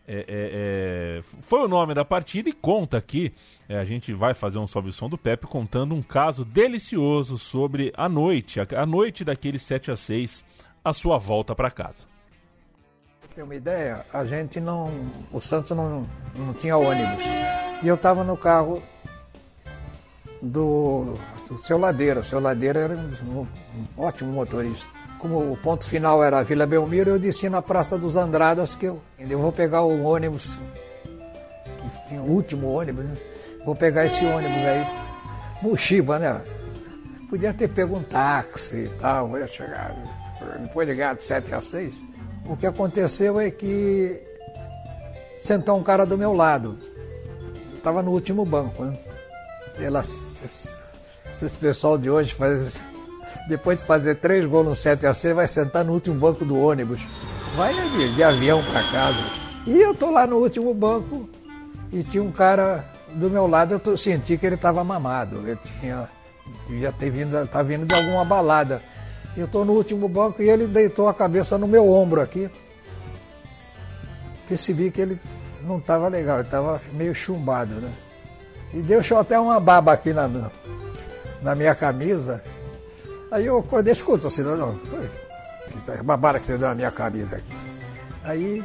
[0.07, 3.33] é, é, é, foi o nome da partida e conta aqui.
[3.67, 7.37] É, a gente vai fazer um sobe o som do Pepe contando um caso delicioso
[7.37, 10.45] sobre a noite, a, a noite daquele 7 a 6
[10.83, 12.03] a sua volta para casa.
[13.33, 14.89] Tem uma ideia, a gente não.
[15.31, 17.25] O Santos não, não tinha ônibus.
[17.83, 18.81] E eu estava no carro
[20.41, 21.15] do,
[21.49, 22.21] do seu Ladeira.
[22.21, 23.47] O seu Ladeira era um, um
[23.97, 24.87] ótimo motorista
[25.25, 28.85] como o ponto final era a Vila Belmiro, eu disse na Praça dos Andradas que
[28.85, 33.15] eu, eu vou pegar o ônibus, que tinha o último ônibus, né?
[33.65, 34.85] vou pegar esse ônibus aí,
[35.63, 36.39] Mochiba, né?
[37.27, 39.95] Podia ter pego um táxi e tal, vou chegar,
[40.59, 41.95] depois ligar de 7 a 6.
[42.47, 44.21] O que aconteceu é que
[45.39, 46.77] sentou um cara do meu lado,
[47.75, 48.95] estava no último banco, né?
[49.79, 50.27] Elas,
[51.41, 52.79] esse pessoal de hoje faz
[53.47, 56.57] depois de fazer três gols no 7 a 6 vai sentar no último banco do
[56.57, 57.01] ônibus.
[57.55, 59.19] Vai de, de avião para casa.
[59.67, 61.29] E eu tô lá no último banco
[61.91, 65.37] e tinha um cara do meu lado, eu senti que ele estava mamado.
[65.47, 66.09] Ele tinha,
[66.67, 68.81] devia ter vindo, tá vindo de alguma balada.
[69.37, 72.49] Eu tô no último banco e ele deitou a cabeça no meu ombro aqui.
[74.47, 75.19] Percebi que ele
[75.63, 77.91] não estava legal, ele estava meio chumbado, né?
[78.73, 80.29] E deixou até uma baba aqui na,
[81.41, 82.43] na minha camisa.
[83.35, 84.79] Aí eu acordei, escuta, cidadão,
[85.69, 87.53] que babara que você deu na minha camisa aqui.
[88.23, 88.63] Aí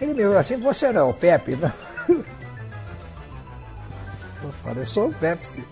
[0.00, 1.70] ele, me olhou assim, você não, o Pepe, né?
[4.42, 5.64] Eu falei, sou o Pepe, sim.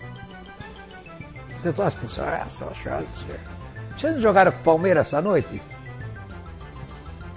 [1.57, 2.29] Você tá expulsado?
[2.29, 3.39] Ah, só achado, você.
[3.97, 5.59] Vocês não jogaram com o Palmeiras essa noite?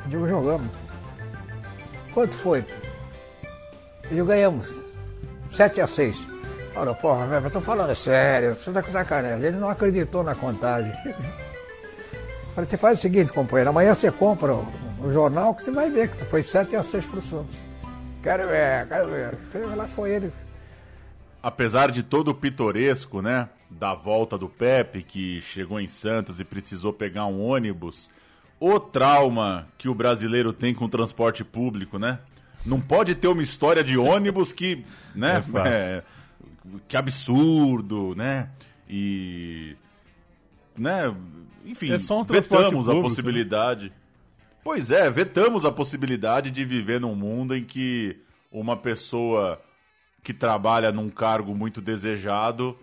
[0.05, 0.71] Eu digo, jogamos.
[2.13, 2.67] Quanto foi?
[4.11, 4.69] Eu ganhamos.
[5.53, 6.38] 7 a 6.
[6.79, 9.45] Olha, porra, velho, eu tô falando sério, você tá com sacanagem.
[9.45, 10.93] Ele não acreditou na contagem.
[12.55, 14.65] Falei, você faz o seguinte, companheiro, amanhã você compra o,
[15.03, 17.57] o jornal que você vai ver que foi 7 a 6 pro Santos.
[18.23, 19.39] Quero ver, quero ver.
[19.75, 20.33] Lá foi ele.
[21.43, 26.45] Apesar de todo o pitoresco, né, da volta do Pepe, que chegou em Santos e
[26.45, 28.09] precisou pegar um ônibus,
[28.61, 32.21] o trauma que o brasileiro tem com o transporte público, né?
[32.65, 36.03] Não pode ter uma história de ônibus que, né, é
[36.87, 38.51] que absurdo, né?
[38.89, 39.77] E.
[40.77, 41.15] Né?
[41.65, 43.87] Enfim, é só um vetamos público, a possibilidade.
[43.87, 43.93] Né?
[44.63, 48.17] Pois é, vetamos a possibilidade de viver num mundo em que
[48.51, 49.61] uma pessoa
[50.23, 52.77] que trabalha num cargo muito desejado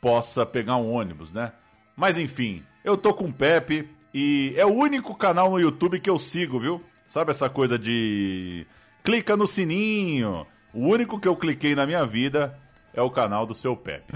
[0.00, 1.52] possa pegar um ônibus, né?
[1.96, 6.10] Mas enfim, eu tô com o Pepe e é o único canal no YouTube que
[6.10, 6.82] eu sigo, viu?
[7.08, 8.66] Sabe essa coisa de
[9.02, 10.46] clica no sininho.
[10.72, 12.58] O único que eu cliquei na minha vida
[12.96, 14.14] é o canal do seu Pepe.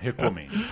[0.00, 0.64] Recomendo.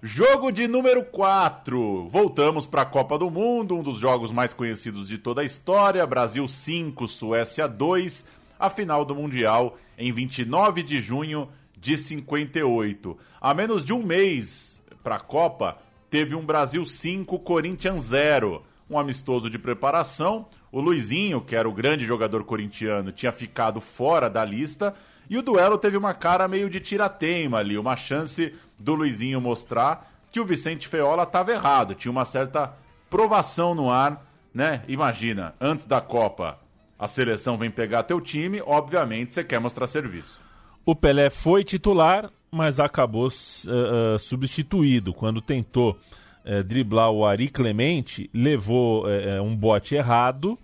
[0.00, 2.08] Jogo de número 4.
[2.08, 6.06] Voltamos para a Copa do Mundo, um dos jogos mais conhecidos de toda a história.
[6.06, 8.24] Brasil 5, Suécia 2.
[8.58, 13.16] A final do Mundial em 29 de junho de 58.
[13.40, 15.78] A menos de um mês para a Copa,
[16.08, 18.62] teve um Brasil 5, Corinthians 0.
[18.88, 20.46] Um amistoso de preparação.
[20.70, 24.94] O Luizinho, que era o grande jogador corintiano, tinha ficado fora da lista.
[25.28, 30.10] E o duelo teve uma cara meio de tirateima ali, uma chance do Luizinho mostrar
[30.30, 32.74] que o Vicente Feola estava errado, tinha uma certa
[33.08, 34.82] provação no ar, né?
[34.88, 36.58] Imagina, antes da Copa,
[36.98, 40.40] a seleção vem pegar teu time, obviamente você quer mostrar serviço.
[40.84, 45.98] O Pelé foi titular, mas acabou uh, uh, substituído quando tentou
[46.44, 49.06] uh, driblar o Ari Clemente, levou
[49.42, 50.58] um bote errado,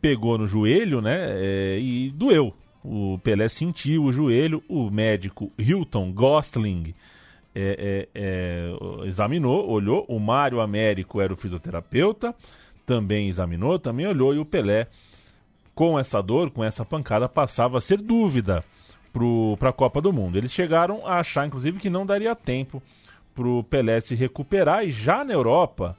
[0.00, 1.78] pegou no joelho, né?
[1.78, 2.54] e doeu.
[2.84, 6.94] O Pelé sentiu o joelho, o médico Hilton Gosling
[7.54, 8.20] é, é,
[9.02, 10.04] é, examinou, olhou.
[10.08, 12.34] O Mário Américo era o fisioterapeuta,
[12.86, 14.34] também examinou, também olhou.
[14.34, 14.86] E o Pelé,
[15.74, 18.64] com essa dor, com essa pancada, passava a ser dúvida
[19.58, 20.38] para a Copa do Mundo.
[20.38, 22.82] Eles chegaram a achar, inclusive, que não daria tempo
[23.34, 24.84] para o Pelé se recuperar.
[24.84, 25.96] E já na Europa,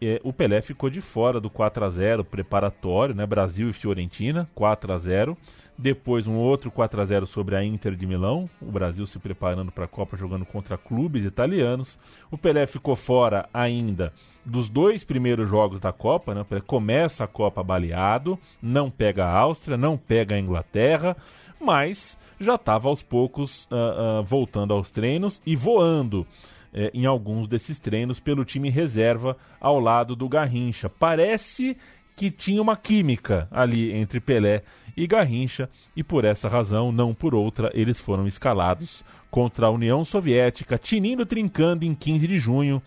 [0.00, 3.24] é, o Pelé ficou de fora do 4 a 0 preparatório, né?
[3.26, 5.36] Brasil e Fiorentina, 4 a 0
[5.78, 9.70] depois um outro 4 a 0 sobre a Inter de Milão, o Brasil se preparando
[9.70, 11.98] para a Copa jogando contra clubes italianos.
[12.30, 14.12] O Pelé ficou fora ainda
[14.44, 16.40] dos dois primeiros jogos da Copa, né?
[16.40, 21.16] O Pelé começa a Copa baleado, não pega a Áustria, não pega a Inglaterra,
[21.60, 26.26] mas já estava aos poucos uh, uh, voltando aos treinos e voando
[26.72, 30.90] eh, em alguns desses treinos pelo time reserva ao lado do Garrincha.
[30.90, 31.76] Parece
[32.14, 34.62] que tinha uma química ali entre Pelé
[34.96, 40.04] e Garrincha, e por essa razão, não por outra, eles foram escalados contra a União
[40.04, 42.82] Soviética, tinindo trincando em 15 de junho,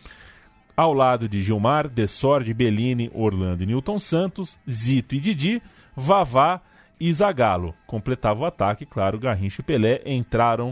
[0.76, 5.62] ao lado de Gilmar, Dessordi, Bellini, Orlando e Newton Santos, Zito e Didi,
[5.95, 6.62] Vavá
[7.00, 7.76] e Zagallo.
[7.86, 10.69] Completava o ataque, claro, Garrincha e Pelé entraram,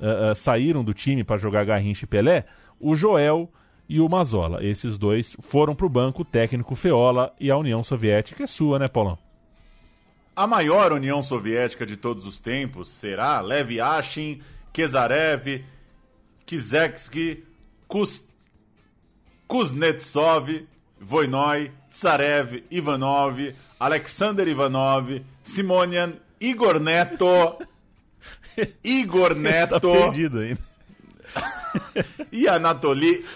[0.00, 2.46] uh, uh, saíram do time para jogar Garrincha e Pelé,
[2.80, 3.50] o Joel
[3.86, 4.64] e o Mazola.
[4.64, 8.78] Esses dois foram para o banco, o técnico Feola e a União Soviética é sua,
[8.78, 9.29] né, Paulão?
[10.40, 14.40] A maior União Soviética de todos os tempos será Lev Yashin,
[14.72, 15.66] Kezarev,
[16.46, 17.44] Kizetsky,
[17.86, 18.26] Kuz...
[19.46, 20.48] Kuznetsov,
[20.98, 27.58] Voinoi, Tsarev, Ivanov, Alexander Ivanov, Simonian, Igor Neto,
[28.82, 30.60] Igor tá Neto tá perdido ainda.
[32.32, 33.26] e Anatoly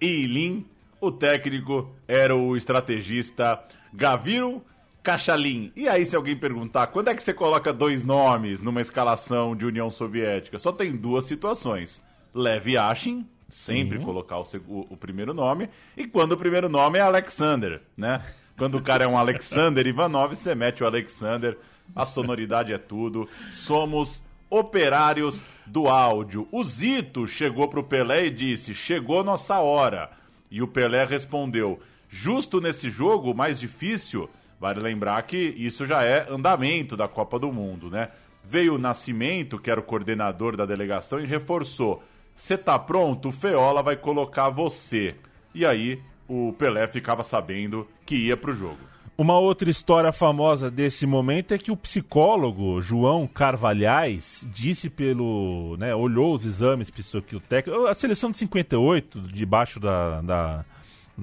[0.00, 0.64] Ilin.
[0.98, 4.64] O técnico era o estrategista Gaviro
[5.08, 5.72] Cachalin.
[5.74, 9.64] E aí, se alguém perguntar, quando é que você coloca dois nomes numa escalação de
[9.64, 10.58] União Soviética?
[10.58, 12.02] Só tem duas situações.
[12.34, 14.04] Lev Yashin, sempre Sim.
[14.04, 18.20] colocar o, o, o, primeiro nome, e quando o primeiro nome é Alexander, né?
[18.58, 21.56] Quando o cara é um Alexander Ivanov, você mete o Alexander,
[21.96, 23.26] a sonoridade é tudo.
[23.54, 26.46] Somos operários do áudio.
[26.52, 30.10] O Zito chegou pro Pelé e disse: Chegou nossa hora.
[30.50, 34.28] E o Pelé respondeu: Justo nesse jogo, mais difícil,
[34.60, 38.08] vale lembrar que isso já é andamento da Copa do Mundo, né?
[38.44, 42.02] Veio o Nascimento, que era o coordenador da delegação, e reforçou:
[42.34, 43.28] Você tá pronto?
[43.28, 45.14] O Feola vai colocar você.
[45.54, 48.78] E aí o Pelé ficava sabendo que ia pro jogo.
[49.16, 55.76] Uma outra história famosa desse momento é que o psicólogo João Carvalhais disse pelo.
[55.76, 57.86] Né, olhou os exames psicotécnicos.
[57.86, 60.64] A seleção de 58, debaixo da, da,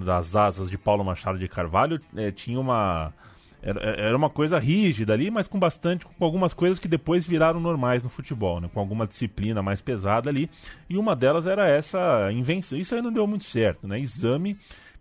[0.03, 3.13] das asas de Paulo Machado de Carvalho, é, tinha uma.
[3.61, 6.05] Era, era, uma coisa rígida ali, mas com bastante.
[6.05, 10.29] com algumas coisas que depois viraram normais no futebol, né, com alguma disciplina mais pesada
[10.29, 10.49] ali.
[10.89, 12.77] E uma delas era essa invenção.
[12.77, 13.99] Isso aí não deu muito certo, né?
[13.99, 14.57] Exame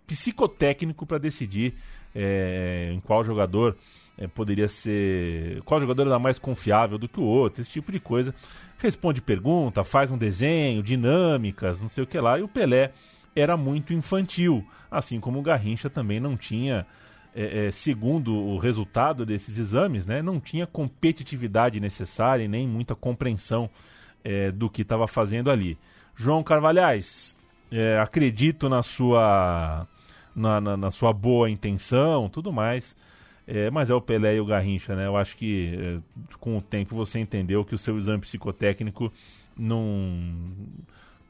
[0.06, 1.74] psicotécnico para decidir
[2.14, 3.76] é, em qual jogador
[4.16, 5.60] é, poderia ser.
[5.64, 8.34] Qual jogador era mais confiável do que o outro, esse tipo de coisa.
[8.78, 12.38] Responde pergunta, faz um desenho, dinâmicas, não sei o que lá.
[12.38, 12.92] E o Pelé
[13.34, 16.86] era muito infantil, assim como o Garrincha também não tinha.
[17.36, 22.94] É, é, segundo o resultado desses exames, né, não tinha competitividade necessária e nem muita
[22.94, 23.68] compreensão
[24.22, 25.76] é, do que estava fazendo ali.
[26.14, 27.36] João Carvalhais,
[27.72, 29.88] é, acredito na sua
[30.34, 32.96] na, na, na sua boa intenção, tudo mais.
[33.46, 35.06] É, mas é o Pelé e o Garrincha, né?
[35.06, 35.98] Eu acho que é,
[36.38, 39.12] com o tempo você entendeu que o seu exame psicotécnico
[39.56, 40.30] não,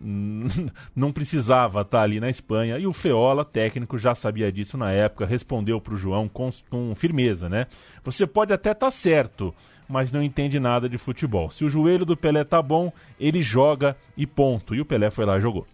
[0.95, 2.78] não precisava estar ali na Espanha.
[2.78, 6.95] E o Feola, técnico, já sabia disso na época, respondeu para o João com, com,
[6.95, 7.66] firmeza, né?
[8.03, 9.55] Você pode até estar tá certo,
[9.88, 11.51] mas não entende nada de futebol.
[11.51, 14.74] Se o joelho do Pelé tá bom, ele joga e ponto.
[14.74, 15.66] E o Pelé foi lá e jogou.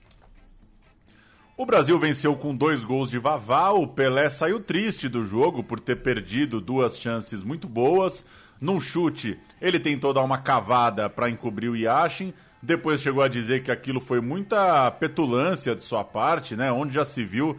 [1.57, 3.71] O Brasil venceu com dois gols de Vavá.
[3.71, 8.25] O Pelé saiu triste do jogo por ter perdido duas chances muito boas.
[8.59, 12.33] Num chute, ele tentou dar uma cavada para encobrir o Yashin
[12.63, 16.71] depois chegou a dizer que aquilo foi muita petulância de sua parte, né?
[16.71, 17.59] Onde já se viu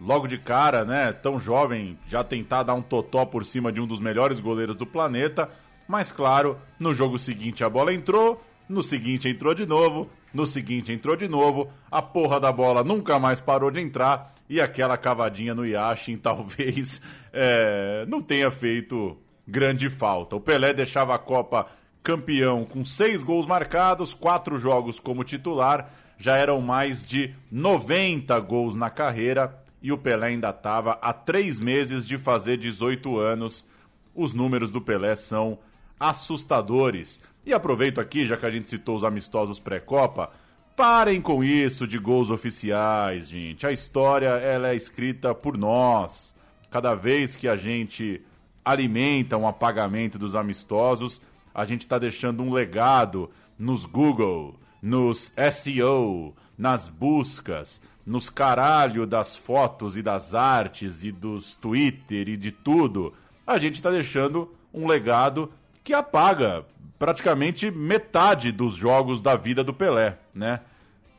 [0.00, 1.12] logo de cara, né?
[1.12, 4.86] Tão jovem, já tentar dar um totó por cima de um dos melhores goleiros do
[4.86, 5.50] planeta.
[5.86, 10.92] Mas claro, no jogo seguinte a bola entrou, no seguinte entrou de novo, no seguinte
[10.92, 15.54] entrou de novo, a porra da bola nunca mais parou de entrar e aquela cavadinha
[15.54, 17.00] no Yashin talvez
[17.32, 20.36] é, não tenha feito grande falta.
[20.36, 21.66] O Pelé deixava a Copa
[22.08, 28.74] campeão com seis gols marcados, quatro jogos como titular, já eram mais de 90 gols
[28.74, 33.66] na carreira e o Pelé ainda estava há três meses de fazer 18 anos.
[34.14, 35.58] Os números do Pelé são
[36.00, 37.20] assustadores.
[37.44, 40.30] E aproveito aqui, já que a gente citou os amistosos pré-copa,
[40.74, 43.66] parem com isso de gols oficiais, gente.
[43.66, 46.34] A história ela é escrita por nós.
[46.70, 48.22] Cada vez que a gente
[48.64, 51.20] alimenta um apagamento dos amistosos,
[51.58, 53.28] a gente está deixando um legado
[53.58, 61.56] nos Google, nos SEO, nas buscas, nos caralho das fotos e das artes e dos
[61.56, 63.12] Twitter e de tudo.
[63.44, 65.52] A gente está deixando um legado
[65.82, 66.64] que apaga
[66.96, 70.60] praticamente metade dos jogos da vida do Pelé, né?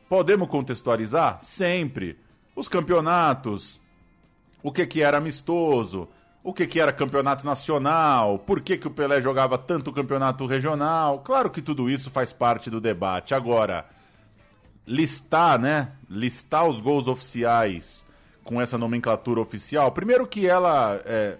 [0.08, 1.38] Podemos contextualizar?
[1.42, 2.18] Sempre.
[2.56, 3.78] Os campeonatos,
[4.62, 6.08] o que, que era amistoso,
[6.42, 11.20] o que, que era campeonato nacional, por que, que o Pelé jogava tanto campeonato regional.
[11.20, 13.34] Claro que tudo isso faz parte do debate.
[13.34, 13.84] Agora,
[14.86, 15.92] listar, né?
[16.08, 18.06] Listar os gols oficiais
[18.42, 19.92] com essa nomenclatura oficial.
[19.92, 21.36] Primeiro que ela, é,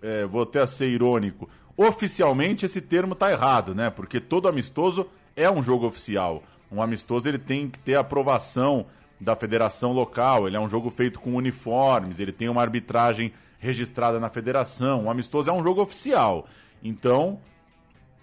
[0.00, 3.90] é, vou até ser irônico, oficialmente esse termo tá errado, né?
[3.90, 5.06] Porque todo amistoso
[5.36, 6.42] é um jogo oficial.
[6.70, 8.86] Um amistoso ele tem que ter aprovação
[9.20, 13.32] da federação local, ele é um jogo feito com uniformes, ele tem uma arbitragem
[13.62, 15.04] registrada na federação.
[15.04, 16.48] O amistoso é um jogo oficial.
[16.82, 17.38] Então,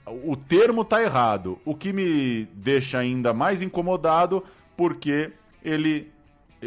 [0.06, 1.58] o termo tá errado.
[1.64, 4.44] O que me deixa ainda mais incomodado
[4.76, 5.32] porque
[5.64, 6.12] ele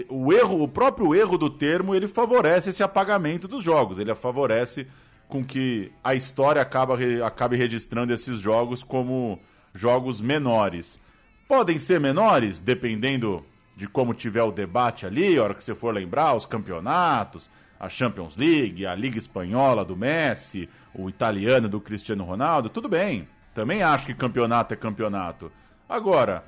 [0.08, 3.98] o erro, o próprio erro do termo, ele favorece esse apagamento dos jogos.
[3.98, 4.86] Ele favorece
[5.28, 6.96] com que a história acaba,
[7.26, 9.38] acabe registrando esses jogos como
[9.74, 10.98] jogos menores.
[11.46, 13.44] Podem ser menores, dependendo
[13.76, 17.50] de como tiver o debate ali, a hora que você for lembrar, os campeonatos,
[17.82, 23.26] a Champions League, a Liga Espanhola do Messi, o italiano do Cristiano Ronaldo, tudo bem.
[23.52, 25.50] Também acho que campeonato é campeonato.
[25.88, 26.44] Agora,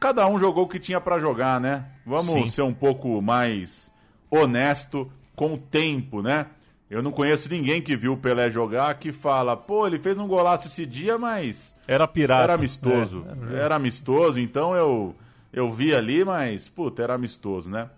[0.00, 1.84] cada um jogou o que tinha para jogar, né?
[2.06, 2.46] Vamos Sim.
[2.46, 3.92] ser um pouco mais
[4.30, 6.46] honesto com o tempo, né?
[6.88, 10.26] Eu não conheço ninguém que viu o Pelé jogar que fala, pô, ele fez um
[10.26, 11.76] golaço esse dia, mas.
[11.86, 12.44] Era pirata.
[12.44, 13.26] Era amistoso.
[13.28, 15.14] É, era, era amistoso, então eu,
[15.52, 17.90] eu vi ali, mas, puta, era amistoso, né?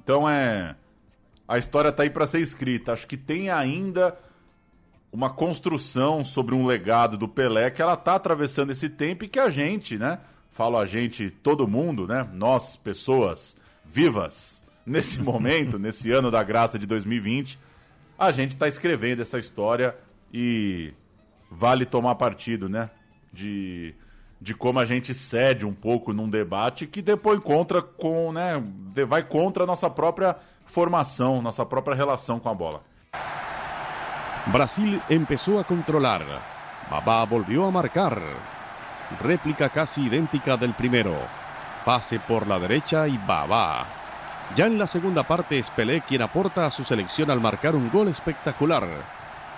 [0.00, 0.76] Então é
[1.46, 2.92] a história está aí para ser escrita.
[2.92, 4.16] Acho que tem ainda
[5.12, 9.38] uma construção sobre um legado do Pelé que ela está atravessando esse tempo e que
[9.38, 10.18] a gente, né?
[10.50, 12.28] Falo a gente, todo mundo, né?
[12.32, 17.58] Nós, pessoas vivas, nesse momento, nesse ano da graça de 2020,
[18.18, 19.94] a gente está escrevendo essa história
[20.32, 20.92] e
[21.50, 22.90] vale tomar partido, né?
[23.32, 23.94] De,
[24.40, 28.62] de como a gente cede um pouco num debate que depois contra com, né?
[29.06, 30.36] Vai contra a nossa própria
[30.66, 32.80] formação, nossa própria relação com a bola.
[34.46, 36.22] Brasil empezó a controlar.
[36.90, 38.18] Babá volvió a marcar.
[39.22, 41.16] Réplica casi idéntica del primero.
[41.84, 43.86] Pase por la derecha y Babá.
[44.56, 47.90] Ya en la segunda parte es Pelé quien aporta a su selección al marcar un
[47.90, 48.86] gol espectacular.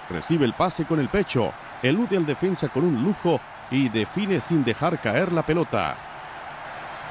[0.09, 1.53] Recibe el pase con el pecho,
[1.83, 3.41] elude al defensa con un lujo
[3.71, 5.97] y define sin dejar caer la pelota.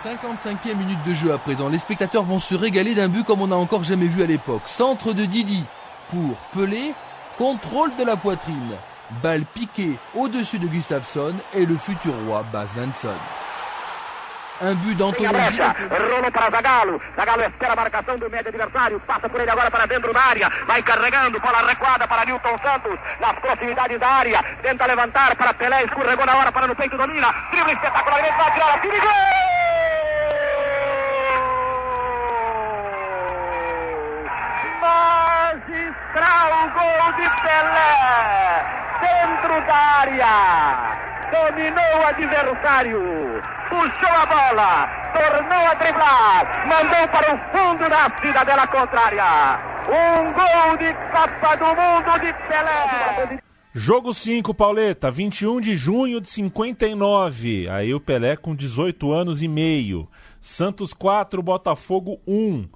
[0.03, 1.69] 55e minute de jeu à présent.
[1.69, 4.63] Les spectateurs vont se régaler d'un but comme on n'a encore jamais vu à l'époque.
[4.65, 5.63] Centre de Didi
[6.09, 6.93] pour Pelé.
[7.37, 8.75] Contrôle de la poitrine.
[9.21, 13.09] Balle piquée au-dessus de Gustafsson et le futur roi Bas Svensson.
[14.61, 15.59] Un but d'anthologie.
[15.59, 17.01] Rolo para Zagallo.
[17.15, 19.01] Zagallo espera a marcação do médio adversário.
[19.05, 20.49] Passa por ele agora para dentro da área.
[20.65, 21.39] Vai carregando.
[21.41, 22.97] Bola recuada para Newton Santos.
[23.19, 24.41] Nas proximidades da área.
[24.61, 25.83] Tenta levantar para Pelé.
[25.83, 27.33] Escorregou na hora para no peito domina.
[27.51, 28.37] Drible espetacularmente.
[28.37, 29.54] Vai tirar a magistral gol
[36.15, 38.65] de Pelé,
[39.01, 40.95] dentro da área,
[41.29, 43.01] dominou o adversário,
[43.69, 49.59] puxou a bola, tornou a driblar, mandou para o fundo da cidadela contrária.
[49.87, 53.39] Um gol de Copa do Mundo de Pelé.
[53.73, 57.67] Jogo 5, Pauleta, 21 de junho de 59.
[57.69, 60.07] Aí o Pelé com 18 anos e meio.
[60.39, 62.69] Santos 4, Botafogo 1.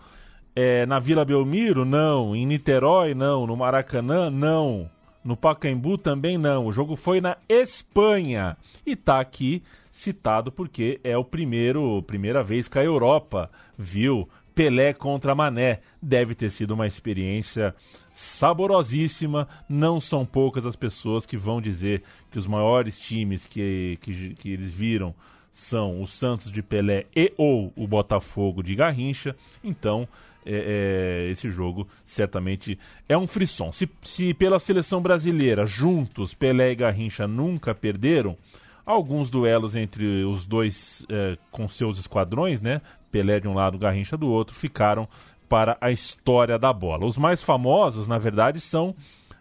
[0.55, 2.35] É, na Vila Belmiro, não.
[2.35, 3.45] Em Niterói, não.
[3.45, 4.89] No Maracanã, não.
[5.23, 6.65] No Pacaembu também não.
[6.65, 8.57] O jogo foi na Espanha.
[8.85, 14.93] E tá aqui citado porque é o primeiro, primeira vez que a Europa viu Pelé
[14.93, 15.81] contra Mané.
[16.01, 17.75] Deve ter sido uma experiência
[18.13, 19.47] saborosíssima.
[19.67, 24.51] Não são poucas as pessoas que vão dizer que os maiores times que, que, que
[24.51, 25.13] eles viram
[25.51, 29.35] são o Santos de Pelé e ou o Botafogo de Garrincha.
[29.63, 30.07] Então,
[30.49, 32.77] é, é, esse jogo certamente
[33.07, 33.71] é um frisson.
[33.71, 38.37] Se, se pela seleção brasileira, juntos, Pelé e Garrincha nunca perderam,
[38.85, 42.81] alguns duelos entre os dois é, com seus esquadrões, né?
[43.11, 45.07] Pelé de um lado, Garrincha do outro, ficaram
[45.47, 47.05] para a história da bola.
[47.05, 48.95] Os mais famosos, na verdade, são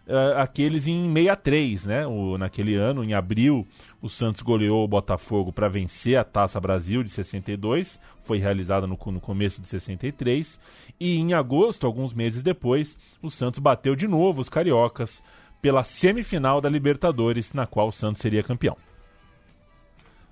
[0.09, 2.07] uh, aqueles em 63, né?
[2.07, 3.65] O, naquele ano, em abril,
[4.01, 8.97] o Santos goleou o Botafogo para vencer a Taça Brasil de 62, foi realizada no,
[9.05, 10.59] no começo de 63,
[10.99, 15.23] e em agosto, alguns meses depois, o Santos bateu de novo os cariocas
[15.61, 18.75] pela semifinal da Libertadores, na qual o Santos seria campeão.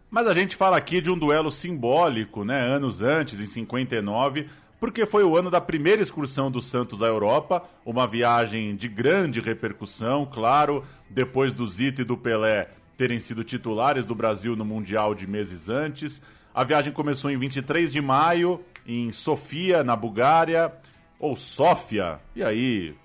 [0.09, 2.59] Mas a gente fala aqui de um duelo simbólico, né?
[2.59, 4.47] Anos antes, em 59,
[4.79, 9.39] porque foi o ano da primeira excursão do Santos à Europa, uma viagem de grande
[9.39, 15.13] repercussão, claro, depois do Zito e do Pelé terem sido titulares do Brasil no Mundial
[15.13, 16.21] de meses antes.
[16.53, 20.73] A viagem começou em 23 de maio, em Sofia, na Bulgária,
[21.19, 22.95] ou Sófia, e aí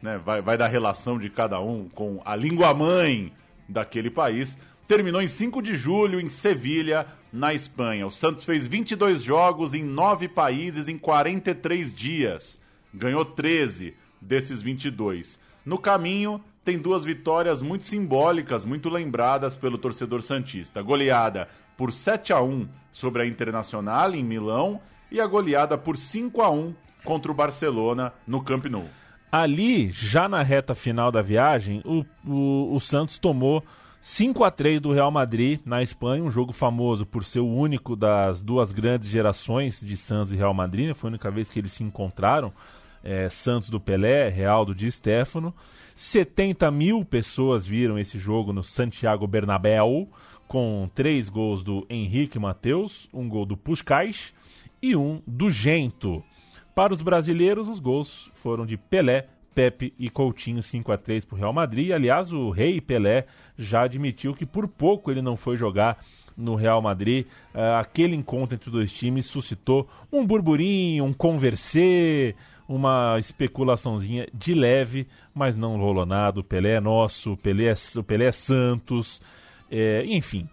[0.00, 3.32] né, vai, vai da relação de cada um com a língua mãe
[3.68, 4.58] daquele país.
[4.92, 8.06] Terminou em 5 de julho em Sevilha, na Espanha.
[8.06, 12.60] O Santos fez 22 jogos em 9 países em 43 dias.
[12.92, 15.40] Ganhou 13 desses 22.
[15.64, 20.82] No caminho, tem duas vitórias muito simbólicas, muito lembradas pelo torcedor santista.
[20.82, 24.78] goleada por 7 a 1 sobre a Internacional em Milão
[25.10, 28.84] e a goleada por 5 a 1 contra o Barcelona no Camp Nou.
[29.32, 33.64] Ali, já na reta final da viagem, o, o, o Santos tomou
[34.04, 37.94] 5 a 3 do Real Madrid na Espanha, um jogo famoso por ser o único
[37.94, 40.94] das duas grandes gerações de Santos e Real Madrid, né?
[40.94, 42.52] foi a única vez que eles se encontraram.
[43.04, 45.54] É, Santos do Pelé, Real do Di Stefano.
[45.94, 50.08] 70 mil pessoas viram esse jogo no Santiago Bernabéu,
[50.48, 54.34] com três gols do Henrique Mateus, um gol do Puscais
[54.82, 56.24] e um do Gento.
[56.74, 61.36] Para os brasileiros, os gols foram de Pelé, Pepe e Coutinho 5 a 3 para
[61.36, 61.90] o Real Madrid.
[61.90, 63.26] Aliás, o Rei Pelé
[63.58, 65.98] já admitiu que por pouco ele não foi jogar
[66.36, 67.26] no Real Madrid.
[67.54, 72.34] Uh, aquele encontro entre os dois times suscitou um burburinho, um conversê,
[72.68, 76.40] uma especulaçãozinha de leve, mas não rolou nada.
[76.40, 79.20] O Pelé é nosso, o Pelé é, o Pelé é Santos,
[79.70, 80.48] é, enfim.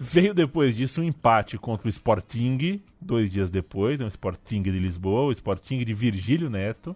[0.00, 4.70] Veio depois disso um empate contra o Sporting, dois dias depois, né, o Sporting de
[4.70, 6.94] Lisboa, o Sporting de Virgílio Neto.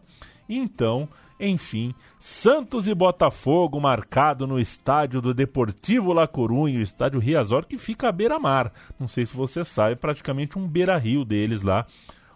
[0.49, 7.67] Então, enfim, Santos e Botafogo marcado no estádio do Deportivo La Corunha, o estádio Riazor,
[7.67, 8.73] que fica à beira-mar.
[8.99, 11.87] Não sei se você sabe, praticamente um beira-rio deles lá,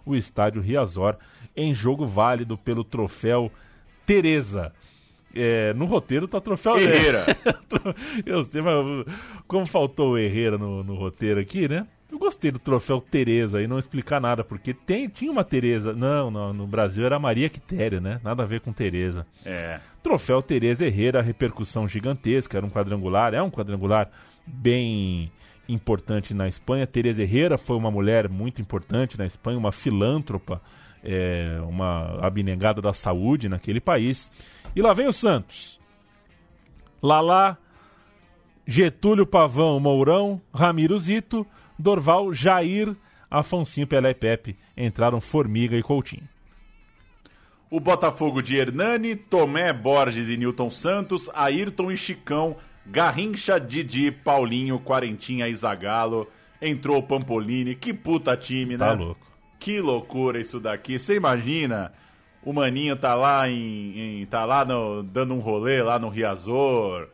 [0.04, 1.16] o estádio Riazor,
[1.56, 3.50] em jogo válido pelo troféu
[4.04, 4.72] Teresa.
[5.34, 7.24] É, no roteiro tá troféu Herrera.
[8.24, 8.74] Eu sei, mas
[9.46, 11.86] como faltou o Herrera no, no roteiro aqui, né?
[12.10, 15.92] Eu gostei do troféu Tereza e não explicar nada, porque tem, tinha uma Tereza.
[15.92, 18.18] Não, não, no Brasil era Maria Quitéria, né?
[18.24, 19.26] Nada a ver com Tereza.
[19.44, 19.78] É.
[20.02, 24.10] Troféu Tereza Herrera, repercussão gigantesca, era um quadrangular, é um quadrangular
[24.46, 25.30] bem
[25.68, 26.86] importante na Espanha.
[26.86, 30.62] Tereza Herrera foi uma mulher muito importante na Espanha, uma filântropa,
[31.04, 34.30] é, uma abnegada da saúde naquele país.
[34.74, 35.78] E lá vem o Santos.
[37.02, 37.58] Lalá,
[38.66, 41.46] Getúlio Pavão Mourão, Ramiro Zito
[41.78, 42.96] Dorval, Jair,
[43.30, 46.28] Afonsinho, Pelé e Pepe entraram Formiga e Coutinho.
[47.70, 52.56] O Botafogo de Hernani, Tomé, Borges e Newton Santos, Ayrton e Chicão,
[52.86, 56.26] Garrincha, Didi, Paulinho, Quarentinha e Zagalo.
[56.60, 58.78] Entrou o Pampolini, que puta time, né?
[58.78, 59.20] Tá louco.
[59.60, 60.98] Que loucura isso daqui.
[60.98, 61.92] Você imagina?
[62.42, 67.08] O Maninho tá lá em, em tá lá no, dando um rolê lá no Riazor.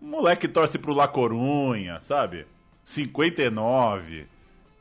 [0.00, 2.46] O moleque torce pro La Corunha, sabe?
[2.88, 4.26] 59.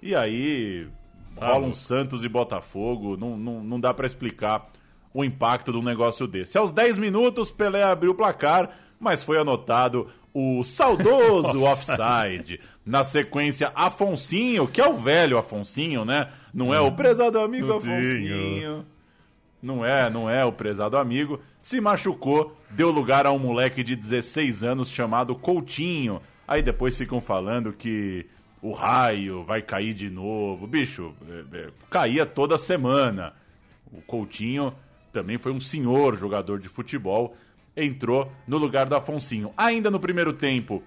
[0.01, 0.87] E aí
[1.35, 3.17] tá rola um Santos e Botafogo.
[3.17, 4.69] Não, não, não dá para explicar
[5.13, 6.57] o impacto de um negócio desse.
[6.57, 12.61] Aos 10 minutos, Pelé abriu o placar, mas foi anotado o saudoso offside.
[12.85, 16.29] Na sequência, Afonsinho, que é o velho Afonsinho, né?
[16.53, 18.85] Não é o prezado amigo Afonsinho.
[19.61, 21.41] Não é, não é o prezado amigo.
[21.61, 26.21] Se machucou, deu lugar a um moleque de 16 anos chamado Coutinho.
[26.47, 28.25] Aí depois ficam falando que
[28.61, 30.65] o raio vai cair de novo.
[30.65, 33.33] Bicho, é, é, caía toda semana.
[33.91, 34.73] O Coutinho
[35.11, 37.35] também foi um senhor jogador de futebol.
[37.75, 39.53] Entrou no lugar do Afonsinho.
[39.57, 40.81] Ainda no primeiro tempo,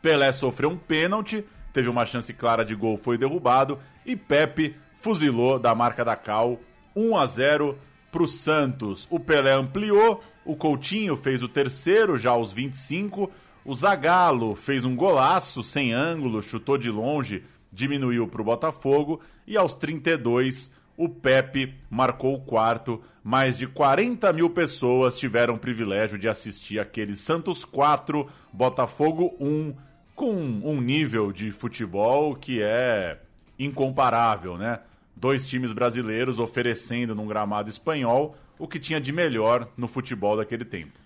[0.00, 3.78] Pelé sofreu um pênalti, teve uma chance clara de gol, foi derrubado.
[4.04, 6.58] E Pepe fuzilou da marca da Cal
[6.94, 7.78] 1 a 0
[8.10, 9.06] para o Santos.
[9.10, 13.30] O Pelé ampliou, o Coutinho fez o terceiro já aos 25.
[13.68, 17.42] O Zagallo fez um golaço sem ângulo, chutou de longe,
[17.72, 19.20] diminuiu para o Botafogo.
[19.44, 23.02] E aos 32, o Pepe marcou o quarto.
[23.24, 29.74] Mais de 40 mil pessoas tiveram o privilégio de assistir aquele Santos 4, Botafogo 1,
[30.14, 33.18] com um nível de futebol que é
[33.58, 34.78] incomparável, né?
[35.16, 40.64] Dois times brasileiros oferecendo num gramado espanhol o que tinha de melhor no futebol daquele
[40.64, 41.05] tempo.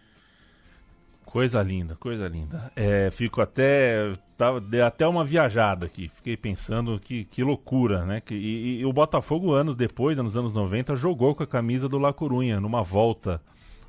[1.30, 2.72] Coisa linda, coisa linda.
[2.74, 4.12] É, fico até.
[4.36, 6.08] Tava, dei até uma viajada aqui.
[6.08, 8.20] Fiquei pensando que, que loucura, né?
[8.20, 11.98] Que, e, e, o Botafogo, anos depois, nos anos 90, jogou com a camisa do
[11.98, 13.40] La Corunha numa volta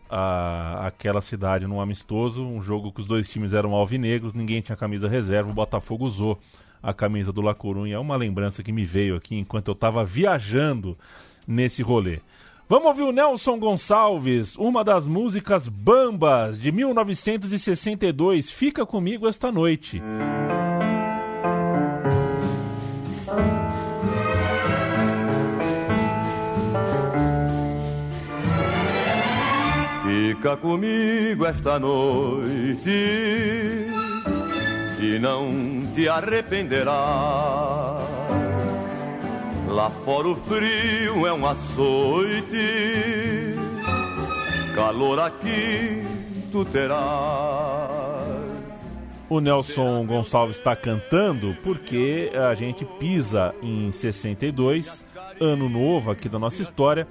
[0.07, 2.45] à, àquela cidade, num amistoso.
[2.45, 5.49] Um jogo que os dois times eram alvinegros, ninguém tinha camisa reserva.
[5.49, 6.39] O Botafogo usou
[6.83, 7.95] a camisa do La Corunha.
[7.95, 10.95] É uma lembrança que me veio aqui enquanto eu estava viajando
[11.47, 12.19] nesse rolê.
[12.72, 18.49] Vamos ouvir o Nelson Gonçalves, uma das músicas Bambas de 1962.
[18.49, 20.01] Fica comigo esta noite.
[30.01, 32.89] Fica comigo esta noite
[34.97, 35.51] e não
[35.93, 37.99] te arrependerás.
[39.72, 42.57] Lá fora o frio é um açoite,
[44.76, 46.03] calor aqui
[46.51, 46.99] tu terás.
[49.30, 55.05] O Nelson Gonçalves está cantando porque a gente pisa em 62,
[55.39, 57.07] ano novo aqui da nossa história.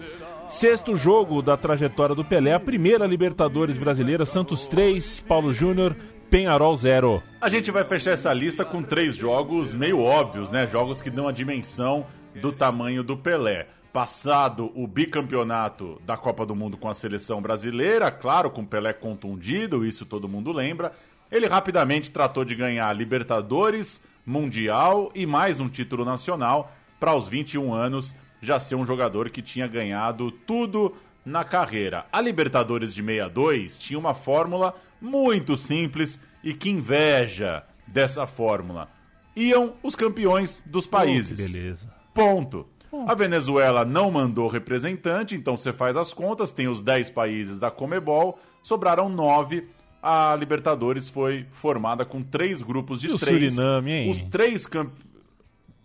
[0.46, 5.96] Sexto jogo da trajetória do Pelé, a primeira Libertadores brasileira, Santos 3, Paulo Júnior
[6.28, 7.22] Penharol 0.
[7.40, 10.66] A gente vai fechar essa lista com três jogos meio óbvios, né?
[10.66, 13.68] Jogos que dão a dimensão do tamanho do Pelé.
[13.92, 19.84] Passado o bicampeonato da Copa do Mundo com a seleção brasileira, claro, com Pelé contundido,
[19.84, 20.92] isso todo mundo lembra.
[21.30, 27.72] Ele rapidamente tratou de ganhar Libertadores, Mundial e mais um título nacional para aos 21
[27.72, 32.06] anos já ser um jogador que tinha ganhado tudo na carreira.
[32.12, 38.88] A Libertadores de 62 tinha uma fórmula muito simples e que inveja dessa fórmula.
[39.36, 41.38] Iam os campeões dos países.
[41.38, 41.99] Oh, beleza.
[42.24, 42.66] Ponto.
[43.06, 47.70] A Venezuela não mandou representante, então você faz as contas, tem os 10 países da
[47.70, 49.68] Comebol, sobraram 9.
[50.02, 53.54] A Libertadores foi formada com três grupos de e o três.
[53.54, 54.10] Suriname, hein?
[54.10, 55.10] Os três campeões.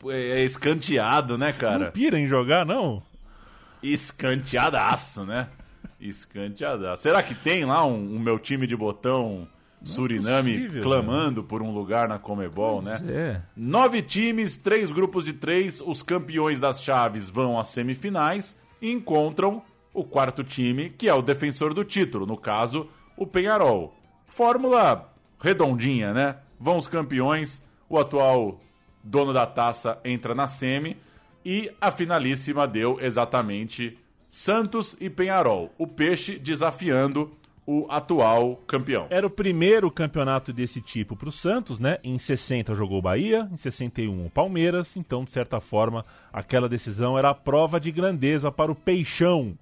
[0.08, 1.86] É escanteado, né, cara?
[1.86, 3.02] Não pira em jogar, não?
[3.82, 5.48] Escanteadaço, né?
[6.00, 7.04] Escanteadaço.
[7.04, 9.48] Será que tem lá um, um meu time de botão
[9.86, 13.12] Suriname é possível, clamando por um lugar na Comebol, Pois né?
[13.14, 13.42] é.
[13.56, 15.80] Nove times, três grupos de três.
[15.80, 19.62] Os campeões das chaves vão às semifinais e encontram
[19.94, 23.96] o quarto time, que é o defensor do título, no caso, o Penharol.
[24.28, 26.38] Fórmula redondinha, né?
[26.60, 28.60] Vão os campeões, o atual
[29.04, 30.98] dono da taça entra na semi
[31.46, 35.72] e a finalíssima deu exatamente Santos e Penharol.
[35.78, 37.32] O Peixe desafiando
[37.66, 39.08] o atual campeão.
[39.10, 41.98] Era o primeiro campeonato desse tipo para o Santos, né?
[42.04, 47.18] Em 60 jogou o Bahia, em 61 o Palmeiras, então de certa forma aquela decisão
[47.18, 49.58] era a prova de grandeza para o Peixão.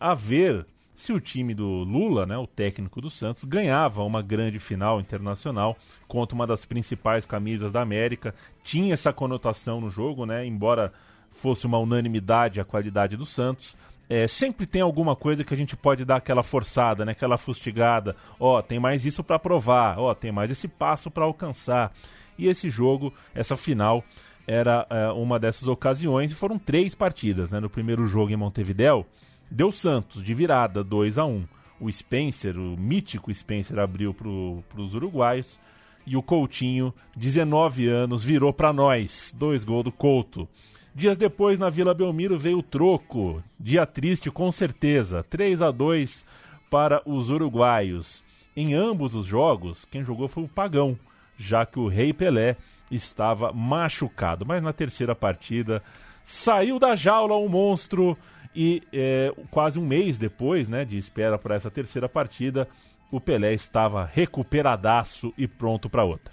[0.00, 4.58] A ver se o time do Lula, né, o técnico do Santos, ganhava uma grande
[4.58, 5.76] final internacional
[6.06, 8.34] contra uma das principais camisas da América.
[8.62, 10.46] Tinha essa conotação no jogo, né?
[10.46, 10.92] Embora
[11.32, 13.76] fosse uma unanimidade a qualidade do Santos.
[14.08, 17.12] É, sempre tem alguma coisa que a gente pode dar aquela forçada, né?
[17.12, 18.14] aquela fustigada.
[18.38, 21.92] Ó, tem mais isso para provar, ó, tem mais esse passo para alcançar.
[22.36, 24.04] E esse jogo, essa final,
[24.46, 27.50] era é, uma dessas ocasiões e foram três partidas.
[27.50, 27.60] Né?
[27.60, 29.06] No primeiro jogo em Montevidéu,
[29.50, 31.44] deu Santos de virada 2 a 1
[31.80, 35.58] O Spencer, o mítico Spencer, abriu para os uruguaios.
[36.06, 39.34] E o Coutinho, 19 anos, virou para nós.
[39.34, 40.46] Dois gols do Couto.
[40.94, 43.42] Dias depois, na Vila Belmiro, veio o troco.
[43.58, 45.24] Dia triste, com certeza.
[45.24, 46.24] 3 a 2
[46.70, 48.22] para os uruguaios.
[48.56, 50.96] Em ambos os jogos, quem jogou foi o Pagão,
[51.36, 52.56] já que o Rei Pelé
[52.90, 54.46] estava machucado.
[54.46, 55.82] Mas na terceira partida
[56.22, 58.16] saiu da jaula o monstro
[58.54, 62.68] e é, quase um mês depois né, de espera para essa terceira partida,
[63.10, 66.32] o Pelé estava recuperadaço e pronto para outra.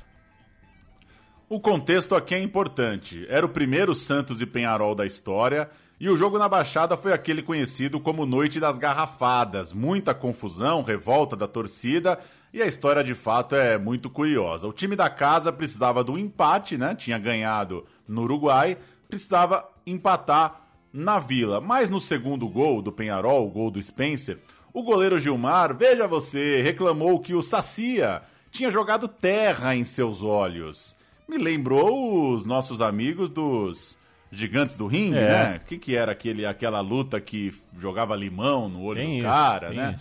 [1.52, 3.26] O contexto aqui é importante.
[3.28, 7.44] Era o primeiro Santos e Penharol da história e o jogo na Baixada foi aquele
[7.44, 9.74] conhecido como Noite das Garrafadas.
[9.74, 12.18] Muita confusão, revolta da torcida
[12.54, 14.66] e a história de fato é muito curiosa.
[14.66, 16.96] O time da casa precisava do empate, né?
[16.96, 18.78] Tinha ganhado no Uruguai,
[19.10, 21.60] precisava empatar na Vila.
[21.60, 24.40] Mas no segundo gol do Penharol, o gol do Spencer,
[24.74, 30.96] o goleiro Gilmar, veja você, reclamou que o Sacia tinha jogado terra em seus olhos
[31.32, 33.98] me lembrou os nossos amigos dos
[34.30, 35.30] Gigantes do Ringue, é.
[35.30, 35.62] né?
[35.64, 39.68] O que, que era aquele, aquela luta que jogava limão no olho tem do cara,
[39.70, 40.00] isso, né?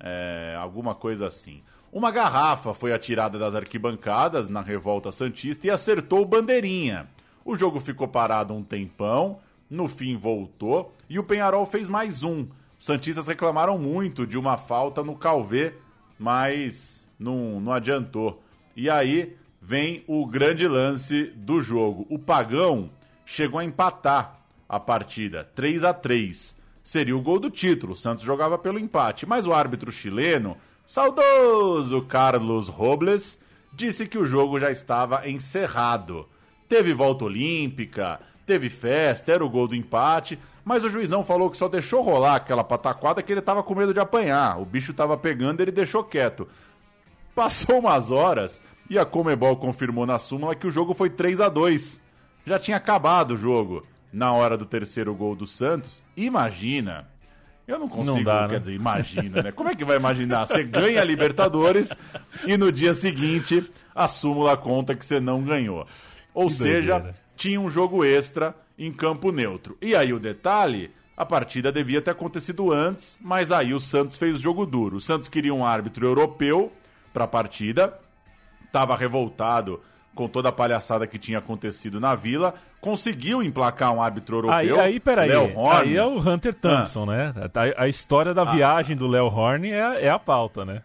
[0.00, 1.62] É, alguma coisa assim.
[1.92, 7.08] Uma garrafa foi atirada das arquibancadas na revolta Santista e acertou o bandeirinha.
[7.44, 9.38] O jogo ficou parado um tempão,
[9.68, 12.46] no fim voltou e o Penharol fez mais um.
[12.78, 15.74] Os Santistas reclamaram muito de uma falta no Calvê,
[16.18, 18.42] mas não, não adiantou.
[18.74, 19.36] E aí
[19.66, 22.06] vem o grande lance do jogo.
[22.10, 22.90] O Pagão
[23.24, 24.38] chegou a empatar
[24.68, 27.94] a partida, 3 a 3 Seria o gol do título.
[27.94, 30.54] O Santos jogava pelo empate, mas o árbitro chileno,
[30.84, 33.40] saudoso Carlos Robles,
[33.72, 36.28] disse que o jogo já estava encerrado.
[36.68, 41.56] Teve volta olímpica, teve festa, era o gol do empate, mas o juizão falou que
[41.56, 44.60] só deixou rolar aquela pataquada que ele estava com medo de apanhar.
[44.60, 46.46] O bicho estava pegando, ele deixou quieto.
[47.34, 51.48] Passou umas horas, e a Comebol confirmou na súmula que o jogo foi 3 a
[51.48, 52.00] 2
[52.44, 56.02] Já tinha acabado o jogo na hora do terceiro gol do Santos.
[56.16, 57.08] Imagina.
[57.66, 58.58] Eu não consigo, não dá, quer né?
[58.58, 59.50] dizer, imagina, né?
[59.50, 60.46] Como é que vai imaginar?
[60.46, 61.90] Você ganha a Libertadores
[62.46, 65.86] e no dia seguinte a súmula conta que você não ganhou.
[66.34, 67.16] Ou que seja, doideira.
[67.36, 69.78] tinha um jogo extra em campo neutro.
[69.80, 74.38] E aí o detalhe, a partida devia ter acontecido antes, mas aí o Santos fez
[74.40, 74.96] jogo duro.
[74.96, 76.70] O Santos queria um árbitro europeu
[77.14, 77.98] para a partida
[78.74, 79.80] estava revoltado
[80.16, 84.56] com toda a palhaçada que tinha acontecido na Vila, conseguiu emplacar um árbitro europeu.
[84.56, 87.06] Aí, aí peraí, aí é o Hunter Thompson, ah.
[87.06, 87.34] né?
[87.76, 88.44] A, a, história da ah.
[88.44, 90.82] viagem do Léo Horn é, é a pauta, né?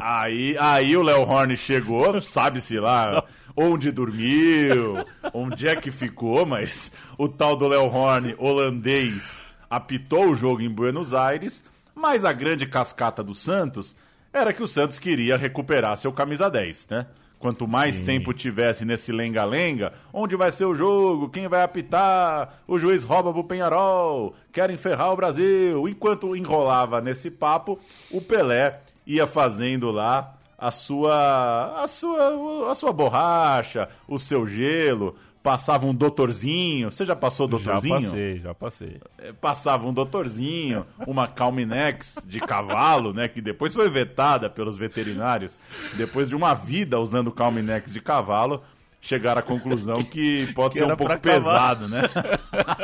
[0.00, 3.24] Aí, aí o Léo Horn chegou, sabe-se lá
[3.56, 5.04] onde dormiu,
[5.34, 10.70] onde é que ficou, mas o tal do Léo Horn holandês apitou o jogo em
[10.70, 13.96] Buenos Aires, mas a grande cascata do Santos
[14.38, 17.06] era que o Santos queria recuperar seu camisa 10, né?
[17.38, 18.04] Quanto mais Sim.
[18.04, 23.32] tempo tivesse nesse lenga-lenga, onde vai ser o jogo, quem vai apitar, o juiz rouba
[23.32, 25.88] pro Penharol, querem ferrar o Brasil.
[25.88, 27.78] Enquanto enrolava nesse papo,
[28.10, 35.14] o Pelé ia fazendo lá a sua a sua a sua borracha, o seu gelo,
[35.42, 36.90] passava um doutorzinho.
[36.90, 38.00] Você já passou doutorzinho?
[38.00, 39.00] Já passei, já passei.
[39.18, 43.28] É, passava um doutorzinho, uma Calminex de cavalo, né?
[43.28, 45.56] Que depois foi vetada pelos veterinários.
[45.94, 48.62] Depois de uma vida usando Calminex de cavalo,
[49.00, 52.02] chegaram à conclusão que pode que ser um pouco pesado, né?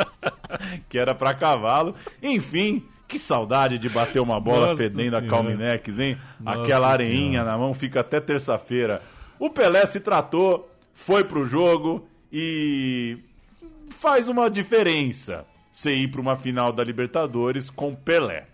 [0.89, 1.95] que era para cavalo.
[2.23, 6.19] Enfim, que saudade de bater uma bola Nossa fedendo a Calminex, hein?
[6.41, 7.51] Nossa Aquela areinha senhora.
[7.51, 9.03] na mão fica até terça-feira.
[9.39, 13.17] O Pelé se tratou, foi pro jogo e
[13.91, 18.47] faz uma diferença você ir para uma final da Libertadores com Pelé.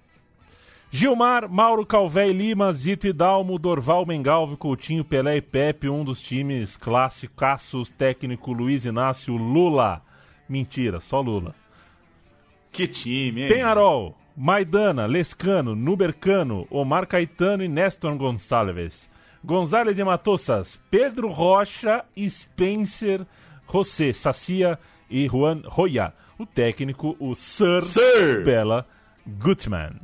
[0.90, 6.04] Gilmar, Mauro Calvé e Lima, Zito e Dalmo, Dorval, Mengalvo, Coutinho, Pelé e Pepe, um
[6.04, 10.02] dos times clássicos, técnico Luiz Inácio Lula.
[10.46, 11.54] Mentira, só Lula.
[12.72, 13.48] Que time, hein?
[13.48, 19.08] Penharol, Maidana, Lescano, Nubercano, Omar Caetano e Néstor Gonçalves.
[19.42, 23.26] Gonzalez e Matossas, Pedro Rocha, Spencer,
[23.70, 26.12] José Sacia e Juan Roya.
[26.38, 28.44] O técnico, o Sir, Sir.
[28.44, 28.86] Bela
[29.26, 30.00] Gutman.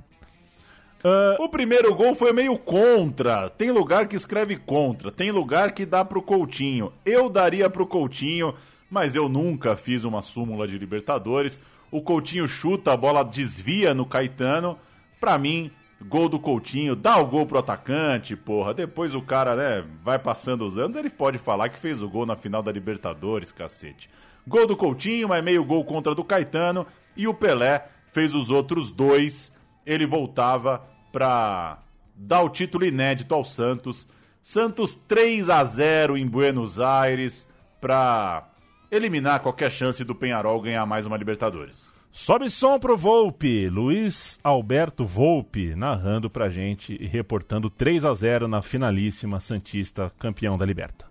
[1.03, 3.49] Uh, o primeiro gol foi meio contra.
[3.51, 6.93] Tem lugar que escreve contra, tem lugar que dá pro Coutinho.
[7.05, 8.55] Eu daria pro Coutinho,
[8.91, 11.61] mas eu nunca fiz uma súmula de Libertadores.
[11.91, 14.79] O Coutinho chuta, a bola desvia no Caetano.
[15.21, 15.71] Pra mim,
[16.05, 18.75] Gol do Coutinho, dá o gol pro atacante, porra.
[18.75, 22.27] Depois o cara, né, vai passando os anos, ele pode falar que fez o gol
[22.27, 24.11] na final da Libertadores, cacete.
[24.47, 26.87] Gol do Coutinho, mas meio gol contra do Caetano.
[27.17, 29.53] E o Pelé fez os outros dois.
[29.85, 31.83] Ele voltava pra
[32.15, 34.07] dar o título inédito ao Santos.
[34.43, 37.49] Santos 3 a 0 em Buenos Aires
[37.81, 38.49] pra
[38.91, 41.91] eliminar qualquer chance do Penharol ganhar mais uma Libertadores.
[42.19, 48.49] Sobe som pro Volpe, Luiz Alberto Volpe, narrando pra gente e reportando 3 a 0
[48.49, 51.05] na finalíssima Santista, campeão da Liberta.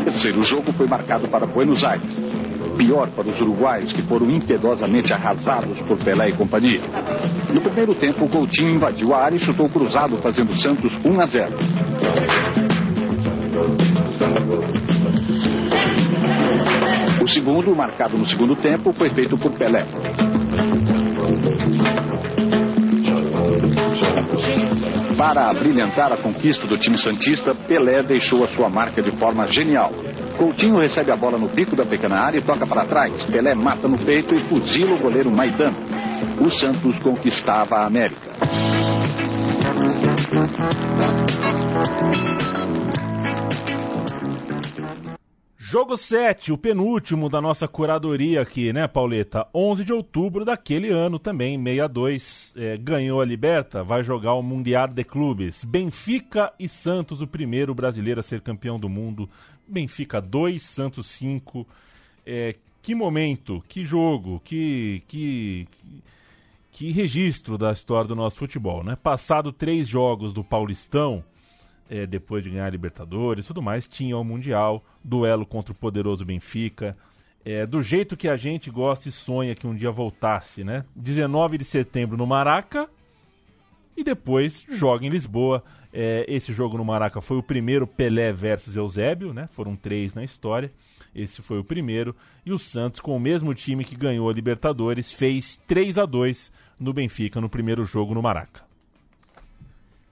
[0.00, 2.10] O terceiro jogo foi marcado para Buenos Aires.
[2.76, 6.82] Pior para os uruguaios que foram impiedosamente arrasados por Pelé e companhia.
[7.54, 11.26] No primeiro tempo, o Coutinho invadiu a área e chutou cruzado, fazendo Santos 1 a
[11.26, 11.56] 0.
[17.22, 19.86] O segundo, marcado no segundo tempo, foi feito por Pelé.
[25.16, 29.92] Para brilhantar a conquista do time Santista, Pelé deixou a sua marca de forma genial.
[30.36, 33.12] Coutinho recebe a bola no bico da pequena área e toca para trás.
[33.26, 35.76] Pelé mata no peito e fuzila o goleiro Maidano.
[36.40, 38.32] O Santos conquistava a América.
[45.72, 49.48] Jogo 7, o penúltimo da nossa curadoria aqui, né, Pauleta?
[49.54, 54.86] 11 de outubro daquele ano também, 62, é, ganhou a Liberta, vai jogar o Mundial
[54.88, 55.64] de Clubes.
[55.64, 59.26] Benfica e Santos, o primeiro brasileiro a ser campeão do mundo.
[59.66, 61.66] Benfica 2, Santos 5.
[62.26, 65.66] É, que momento, que jogo, que, que,
[66.70, 68.94] que, registro da história do nosso futebol, né?
[68.94, 71.24] Passado três jogos do Paulistão,
[71.92, 76.24] é, depois de ganhar a Libertadores tudo mais, tinha o Mundial, duelo contra o poderoso
[76.24, 76.96] Benfica.
[77.44, 80.86] É, do jeito que a gente gosta e sonha que um dia voltasse, né?
[80.96, 82.88] 19 de setembro no Maraca
[83.94, 85.62] e depois joga em Lisboa.
[85.92, 89.46] É, esse jogo no Maraca foi o primeiro Pelé versus Eusébio, né?
[89.52, 90.72] Foram três na história.
[91.14, 92.16] Esse foi o primeiro.
[92.46, 96.50] E o Santos, com o mesmo time que ganhou a Libertadores, fez 3 a 2
[96.80, 98.71] no Benfica no primeiro jogo no Maraca.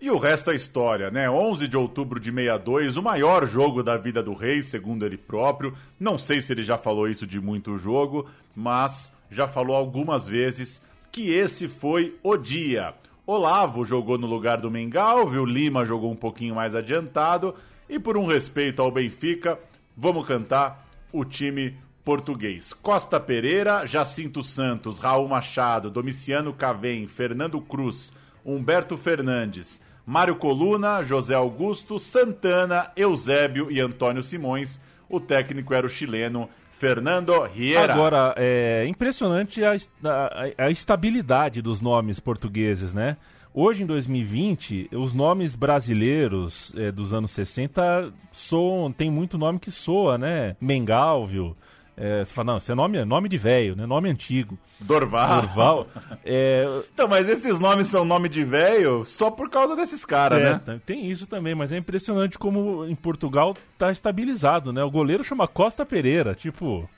[0.00, 1.28] E o resto é história, né?
[1.28, 5.74] 11 de outubro de 62, o maior jogo da vida do rei, segundo ele próprio.
[5.98, 8.26] Não sei se ele já falou isso de muito jogo,
[8.56, 10.80] mas já falou algumas vezes
[11.12, 12.94] que esse foi o dia.
[13.26, 17.54] Olavo jogou no lugar do Mengal, viu Lima jogou um pouquinho mais adiantado
[17.88, 19.58] e por um respeito ao Benfica,
[19.96, 22.72] vamos cantar o time português.
[22.72, 28.12] Costa Pereira, Jacinto Santos, Raul Machado, Domiciano Cavém, Fernando Cruz,
[28.44, 29.80] Humberto Fernandes,
[30.10, 34.80] Mário Coluna, José Augusto, Santana, Eusébio e Antônio Simões.
[35.08, 37.92] O técnico era o chileno Fernando Riera.
[37.92, 43.18] Agora, é impressionante a, a, a estabilidade dos nomes portugueses, né?
[43.54, 49.70] Hoje, em 2020, os nomes brasileiros é, dos anos 60 soam, tem muito nome que
[49.70, 50.56] soa, né?
[50.60, 51.56] Mengalvio,
[52.02, 53.84] é, você fala, não, esse é nome, nome de velho, né?
[53.84, 54.58] Nome antigo.
[54.80, 55.42] Dorval.
[55.42, 55.86] Dorval.
[56.24, 56.64] É...
[56.92, 60.80] Então, mas esses nomes são nome de velho só por causa desses caras, é, né?
[60.84, 64.82] Tem isso também, mas é impressionante como em Portugal tá estabilizado, né?
[64.82, 66.88] O goleiro chama Costa Pereira, tipo...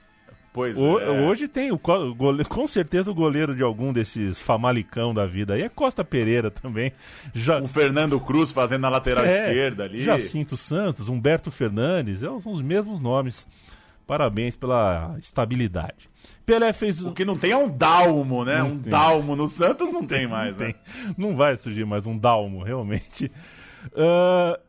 [0.53, 1.09] Pois o, é.
[1.27, 5.55] Hoje tem, o, o goleiro, com certeza o goleiro de algum desses famalicão da vida
[5.55, 6.93] aí é Costa Pereira também.
[7.33, 7.59] Já...
[7.59, 10.01] Um Fernando Cruz fazendo na lateral é, esquerda ali.
[10.01, 13.47] Jacinto Santos, Humberto Fernandes, é, são os mesmos nomes.
[14.07, 16.11] Parabéns pela estabilidade.
[16.45, 17.03] Pelé fez.
[17.03, 18.59] O que não tem é um dalmo, né?
[18.59, 18.91] Não um tem.
[18.91, 20.73] dalmo no Santos não tem mais, não né?
[20.73, 21.15] Tem.
[21.17, 23.31] Não vai surgir mais um dalmo, realmente.
[23.89, 24.61] Uh...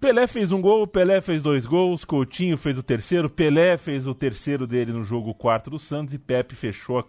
[0.00, 4.14] Pelé fez um gol, Pelé fez dois gols, Coutinho fez o terceiro, Pelé fez o
[4.14, 7.04] terceiro dele no jogo quarto do Santos e Pepe fechou a,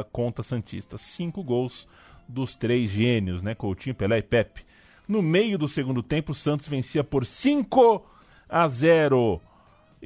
[0.00, 0.96] a conta Santista.
[0.96, 1.86] Cinco gols
[2.26, 3.54] dos três gênios, né?
[3.54, 4.64] Coutinho, Pelé e Pepe.
[5.06, 8.04] No meio do segundo tempo, o Santos vencia por 5
[8.48, 9.40] a 0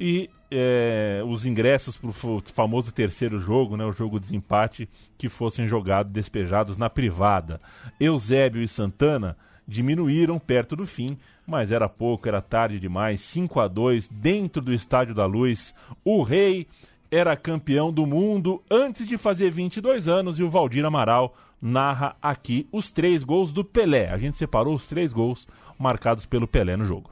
[0.01, 5.29] e é, os ingressos para o famoso terceiro jogo, né, o jogo de desempate, que
[5.29, 7.61] fossem jogados, despejados na privada.
[7.99, 9.37] Eusébio e Santana
[9.67, 13.21] diminuíram perto do fim, mas era pouco, era tarde demais.
[13.21, 15.71] 5 a 2 dentro do Estádio da Luz.
[16.03, 16.67] O Rei
[17.11, 22.67] era campeão do mundo antes de fazer 22 anos e o Valdir Amaral narra aqui
[22.71, 24.09] os três gols do Pelé.
[24.09, 25.47] A gente separou os três gols
[25.77, 27.11] marcados pelo Pelé no jogo.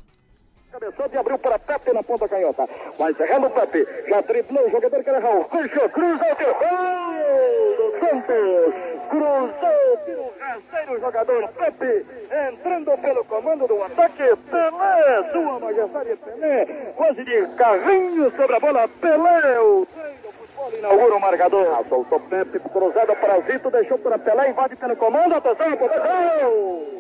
[0.80, 2.68] Cabeçote abriu para Pepe na ponta canhota.
[2.98, 3.86] Vai encerrando o Pepe.
[4.08, 5.44] Já driblou o jogador que era Raul.
[5.50, 8.74] Fechou, cruzou, gol do Santos.
[9.10, 12.06] Cruzou, tira o rasteiro jogador Pepe.
[12.50, 14.24] Entrando pelo comando do ataque.
[14.50, 16.66] Pelé, sua majestade Pelé.
[16.96, 18.88] Quase de carrinho sobre a bola.
[18.88, 19.88] Pelé, o
[20.78, 21.86] inaugura o marcador.
[21.90, 25.36] Soltou Pepe, cruzado para Zito, deixou para Pelé, invade pelo comando.
[25.36, 27.00] Atenção, atenção.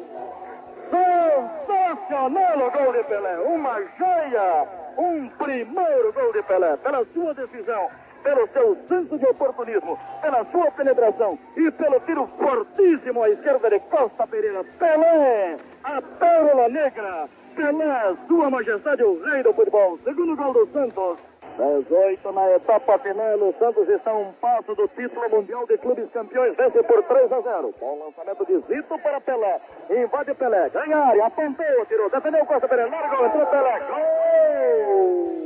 [0.90, 4.68] Sensacional o gol de Pelé, uma joia,
[4.98, 7.90] um primeiro gol de Pelé, pela sua decisão,
[8.24, 13.80] pelo seu senso de oportunismo, pela sua penetração e pelo tiro fortíssimo à esquerda de
[13.82, 14.64] Costa Pereira.
[14.78, 20.00] Pelé, a pérola negra, Pelé, sua majestade, o rei do futebol.
[20.04, 21.20] Segundo gol do Santos,
[21.60, 23.38] 18 na etapa final.
[23.38, 26.56] O Santos está um passo do título mundial de clubes campeões.
[26.56, 27.76] Vence por 3 a 0.
[27.80, 29.60] Bom lançamento de Zito para Pelé.
[29.90, 30.70] Invade Pelé.
[30.70, 31.26] Ganha a área.
[31.26, 31.86] Apontou.
[31.88, 32.10] Tirou.
[32.10, 32.90] Defendeu Costa Pereira.
[32.90, 33.26] Largou.
[33.26, 33.80] Entrou Pelé.
[33.80, 35.40] Gol!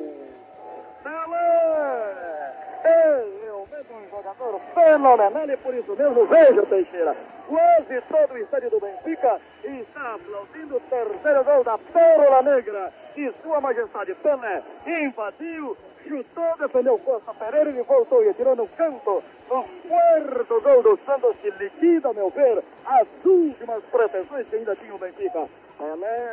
[1.04, 2.54] Pelé!
[2.84, 7.16] É realmente um jogador fenomenal e por isso mesmo, veja Teixeira,
[7.48, 13.34] quase todo o estádio do Benfica está aplaudindo o terceiro gol da Pérola Negra e
[13.42, 15.78] Sua Majestade Pelé invadiu,
[16.08, 21.36] chutou, defendeu Costa Pereira e voltou e tirou no canto o quarto gol do Santos
[21.42, 25.50] que liquida, a meu ver, as últimas pretensões que ainda tinha o Benfica.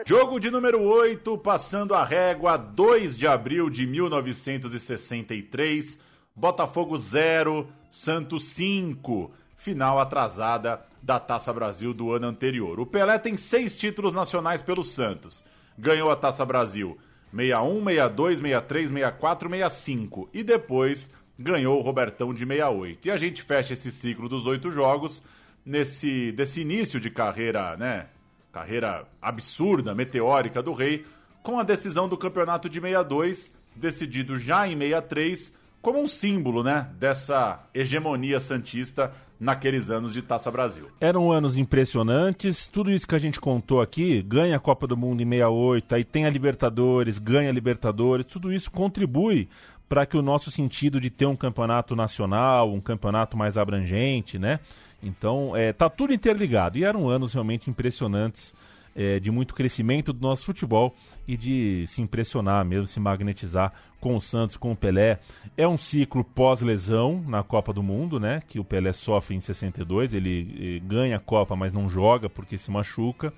[0.06, 5.98] Jogo de número 8, passando a régua, 2 de abril de 1963.
[6.34, 9.32] Botafogo 0, Santos 5.
[9.56, 12.78] Final atrasada da Taça Brasil do ano anterior.
[12.78, 15.42] O Pelé tem seis títulos nacionais pelo Santos.
[15.76, 16.96] Ganhou a Taça Brasil
[17.32, 20.28] 61, 62, 63, 64, 65.
[20.32, 23.08] E depois ganhou o Robertão de 68.
[23.08, 25.22] E a gente fecha esse ciclo dos oito jogos
[25.64, 28.06] nesse desse início de carreira, né?
[28.52, 31.06] Carreira absurda, meteórica do Rei,
[31.42, 36.90] com a decisão do campeonato de 62, decidido já em 63, como um símbolo, né,
[36.98, 40.88] dessa hegemonia santista naqueles anos de Taça Brasil.
[41.00, 45.22] Eram anos impressionantes, tudo isso que a gente contou aqui, ganha a Copa do Mundo
[45.22, 49.48] em 68, aí tem a Libertadores, ganha a Libertadores, tudo isso contribui
[49.88, 54.60] para que o nosso sentido de ter um campeonato nacional, um campeonato mais abrangente, né?
[55.02, 56.78] Então, é, tá tudo interligado.
[56.78, 58.54] E eram anos realmente impressionantes,
[58.94, 60.94] é, de muito crescimento do nosso futebol
[61.26, 65.18] e de se impressionar mesmo, se magnetizar com o Santos, com o Pelé.
[65.56, 68.42] É um ciclo pós-lesão na Copa do Mundo, né?
[68.48, 70.14] Que o Pelé sofre em 62.
[70.14, 73.32] Ele eh, ganha a Copa, mas não joga porque se machuca.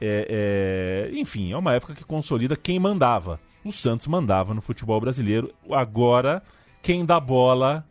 [0.00, 3.38] É, é, enfim, é uma época que consolida quem mandava.
[3.64, 5.54] O Santos mandava no futebol brasileiro.
[5.70, 6.42] Agora,
[6.82, 7.86] quem dá bola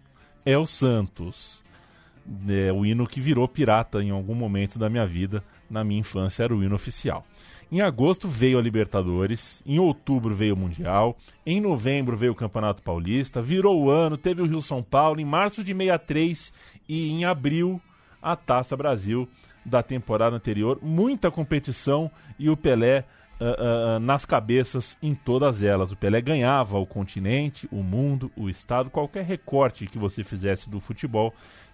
[0.45, 1.60] é o Santos.
[2.47, 6.43] É, o hino que virou pirata em algum momento da minha vida, na minha infância,
[6.43, 7.25] era o hino oficial.
[7.71, 12.83] Em agosto veio a Libertadores, em outubro veio o Mundial, em novembro veio o Campeonato
[12.83, 16.51] Paulista, virou o ano, teve o Rio São Paulo, em março de 63
[16.87, 17.81] e em abril
[18.21, 19.27] a Taça Brasil
[19.65, 20.79] da temporada anterior.
[20.81, 23.05] Muita competição e o Pelé
[23.39, 25.93] uh, uh, nas cabeças em todas elas.
[25.93, 30.81] O Pelé ganhava o continente, o mundo, o estado, qualquer recorte que você fizesse do
[30.81, 31.33] futebol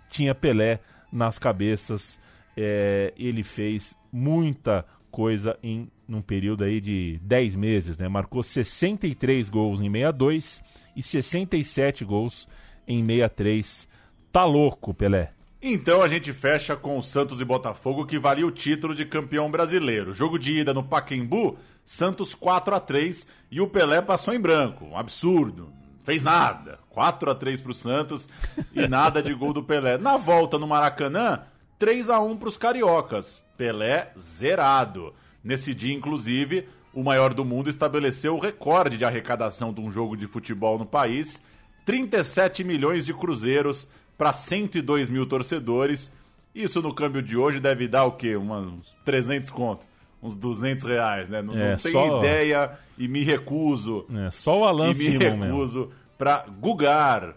[0.10, 0.80] tinha Pelé
[1.12, 2.20] nas cabeças.
[2.56, 8.08] É, ele fez muita coisa em num período aí de 10 meses, né?
[8.08, 10.62] Marcou 63 gols em 62
[10.96, 12.48] e 67 gols
[12.88, 13.88] em 63.
[14.32, 15.32] Tá louco, Pelé.
[15.62, 19.50] Então a gente fecha com o Santos e Botafogo que valia o título de campeão
[19.52, 20.14] brasileiro.
[20.14, 24.86] Jogo de ida no Paquembu, Santos 4 a 3 e o Pelé passou em branco.
[24.86, 25.74] Um absurdo.
[26.08, 26.80] Fez nada.
[26.92, 28.30] 4 a 3 pro Santos
[28.74, 29.98] e nada de gol do Pelé.
[29.98, 31.42] Na volta no Maracanã,
[31.78, 33.42] 3 a 1 pros cariocas.
[33.58, 35.14] Pelé zerado.
[35.44, 40.16] Nesse dia, inclusive, o maior do mundo estabeleceu o recorde de arrecadação de um jogo
[40.16, 41.44] de futebol no país:
[41.84, 46.14] 37 milhões de cruzeiros para 102 mil torcedores.
[46.56, 48.38] Isso no câmbio de hoje deve dar o quê?
[48.38, 49.86] Uns 300 conto.
[50.22, 51.42] Uns 200 reais, né?
[51.42, 54.06] Não, É, não tenho só- ideia e me recuso.
[54.26, 57.36] É, só o Alan e me recuso para gugar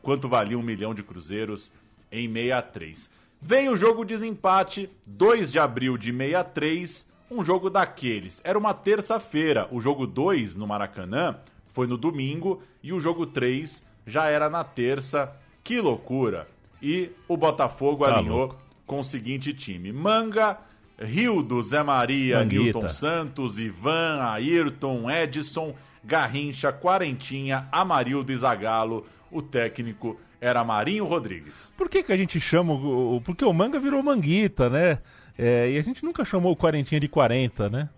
[0.00, 1.72] quanto valia um milhão de cruzeiros
[2.10, 3.10] em 63.
[3.40, 8.40] Vem o jogo de desempate, 2 de abril de 63, um jogo daqueles.
[8.44, 13.84] Era uma terça-feira, o jogo 2 no Maracanã foi no domingo e o jogo 3
[14.06, 15.32] já era na terça.
[15.64, 16.46] Que loucura!
[16.80, 18.56] E o Botafogo Tá alinhou louco.
[18.86, 20.58] com o seguinte time: Manga,
[20.98, 22.62] Rildo, Zé Maria, Manguita.
[22.78, 25.74] Newton Santos, Ivan, Ayrton, Edson,
[26.04, 29.06] Garrincha, Quarentinha, Amarildo e Zagalo.
[29.30, 31.72] O técnico era Marinho Rodrigues.
[31.76, 32.74] Por que, que a gente chama.
[32.74, 34.98] o- Porque o manga virou manguita, né?
[35.38, 37.88] É, e a gente nunca chamou o quarentinha de 40, né?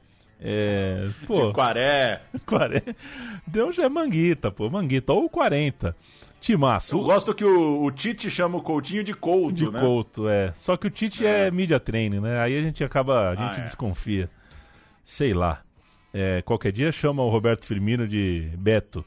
[0.41, 2.23] É, pô, De Quaré.
[2.47, 2.95] 40.
[3.47, 5.13] Deus já é manguita, pô, manguita.
[5.13, 5.97] Ou 40.
[6.45, 6.95] Timaço.
[6.95, 9.81] Eu gosto que o, o Tite chama o Coutinho de Couto, de né?
[9.81, 10.53] Couto, é.
[10.57, 12.39] Só que o Tite é, media training, né?
[12.39, 13.63] Aí a gente acaba, a gente Ah, é.
[13.63, 14.29] desconfia.
[15.03, 15.63] Sei lá.
[16.13, 19.03] É, qualquer dia chama o Roberto Firmino de Beto.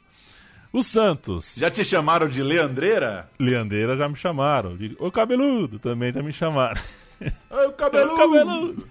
[0.74, 1.54] O Santos.
[1.56, 3.30] Já te chamaram de Leandreira?
[3.40, 4.76] Leandeira já me chamaram.
[4.76, 6.82] De, Ô cabeludo também já me chamaram.
[7.52, 8.14] Ô, cabeludo!
[8.14, 8.88] Ô, cabeludo!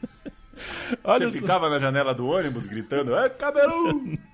[1.03, 4.17] Olha Você ficava na janela do ônibus gritando, é cabeludo!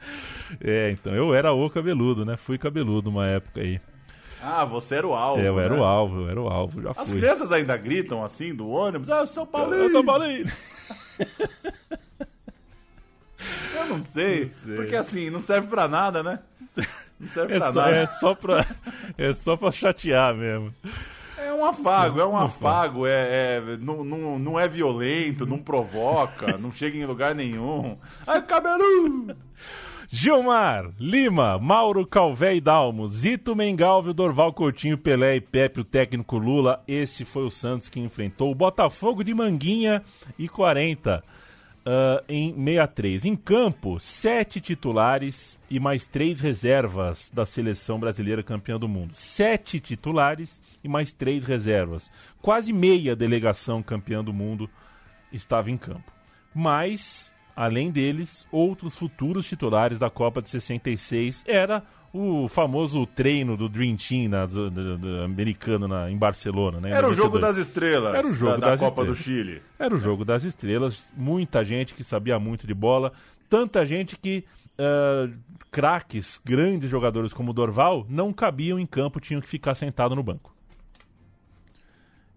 [0.60, 2.36] É, então eu era o cabeludo, né?
[2.36, 3.80] Fui cabeludo uma época aí.
[4.42, 5.40] Ah, você era o alvo.
[5.40, 5.80] Eu era né?
[5.80, 7.18] o alvo, eu era o alvo, já As fui.
[7.20, 9.72] crianças ainda gritam assim do ônibus, ah, São Paulo!
[9.74, 10.50] Eu São Paulino.
[13.76, 16.38] Eu não sei, porque assim, não serve pra nada, né?
[17.18, 17.96] Não serve É pra só, nada.
[17.96, 18.66] é, só pra,
[19.18, 20.72] é só pra chatear mesmo.
[21.38, 26.56] É um afago, é um afago, é, é- não, não, não é violento, não provoca,
[26.58, 27.98] não chega em lugar nenhum.
[28.26, 29.36] Ai, cabeludo!
[30.14, 36.36] Gilmar, Lima, Mauro Calvé e Dalmo, Zito Mengalvio, Dorval Coutinho, Pelé e Pepe, o técnico
[36.36, 36.84] Lula.
[36.86, 40.02] Esse foi o Santos que enfrentou o Botafogo de Manguinha
[40.38, 41.24] e 40
[41.86, 43.24] ah, em 63.
[43.24, 49.14] Em campo, sete titulares e mais três reservas da seleção brasileira campeã do mundo.
[49.14, 52.12] Sete titulares e mais três reservas.
[52.42, 54.68] Quase meia delegação campeã do mundo
[55.32, 56.12] estava em campo.
[56.54, 61.82] Mas, além deles, outros futuros titulares da Copa de 66 era
[62.12, 66.78] o famoso treino do Dream Team na, do, do- do americano na- em Barcelona.
[66.80, 67.56] Né, Era o jogo 92.
[67.56, 69.18] das estrelas Era o jogo da, da Copa do estrelas.
[69.46, 69.62] Chile.
[69.78, 73.12] Era o jogo das estrelas, muita gente que sabia muito de bola,
[73.48, 74.44] tanta gente que
[74.78, 75.28] ah,
[75.70, 80.54] craques, grandes jogadores como Dorval, não cabiam em campo, tinham que ficar sentado no banco.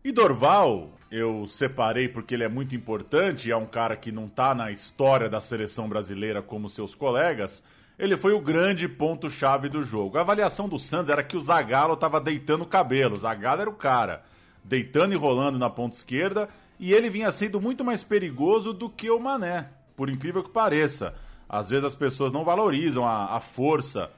[0.05, 4.53] E Dorval, eu separei porque ele é muito importante, é um cara que não tá
[4.53, 7.63] na história da seleção brasileira como seus colegas.
[7.97, 10.19] Ele foi o grande ponto-chave do jogo.
[10.19, 13.15] A avaliação do Santos era que o Zagallo tava deitando o cabelo.
[13.15, 14.23] O Zagallo era o cara,
[14.63, 16.49] deitando e rolando na ponta esquerda,
[16.79, 21.15] e ele vinha sendo muito mais perigoso do que o Mané, por incrível que pareça.
[21.49, 24.11] Às vezes as pessoas não valorizam a, a força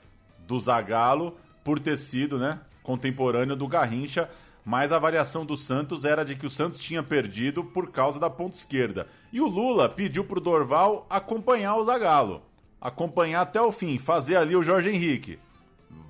[0.46, 4.30] do Zagallo por ter sido, né, contemporâneo do Garrincha,
[4.68, 8.30] mas a avaliação do Santos era de que o Santos tinha perdido por causa da
[8.30, 9.07] ponta esquerda.
[9.32, 12.41] E o Lula pediu pro Dorval acompanhar o Zagallo,
[12.82, 15.39] acompanhar até o fim, fazer ali o Jorge Henrique.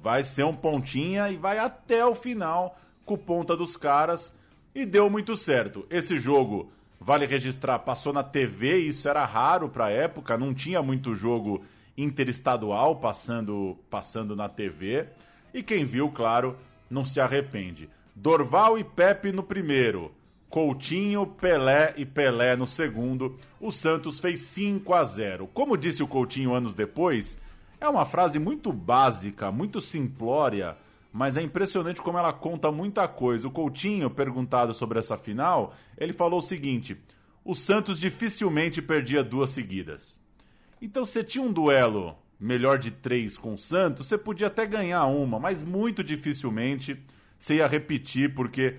[0.01, 4.35] Vai ser um pontinha e vai até o final com o ponta dos caras
[4.73, 5.85] e deu muito certo.
[5.87, 11.13] Esse jogo, vale registrar, passou na TV, isso era raro pra época, não tinha muito
[11.13, 11.63] jogo
[11.95, 15.05] interestadual passando passando na TV.
[15.53, 16.57] E quem viu, claro,
[16.89, 17.87] não se arrepende.
[18.19, 20.11] Dorval e Pepe no primeiro,
[20.49, 23.37] Coutinho, Pelé e Pelé no segundo.
[23.61, 25.45] O Santos fez 5 a 0.
[25.53, 27.37] Como disse o Coutinho anos depois,
[27.79, 30.75] é uma frase muito básica, muito simplória,
[31.13, 33.47] mas é impressionante como ela conta muita coisa.
[33.47, 36.97] O Coutinho, perguntado sobre essa final, ele falou o seguinte:
[37.45, 40.19] o Santos dificilmente perdia duas seguidas.
[40.81, 45.05] Então, você tinha um duelo melhor de três com o Santos, você podia até ganhar
[45.05, 46.99] uma, mas muito dificilmente
[47.37, 48.77] você ia repetir, porque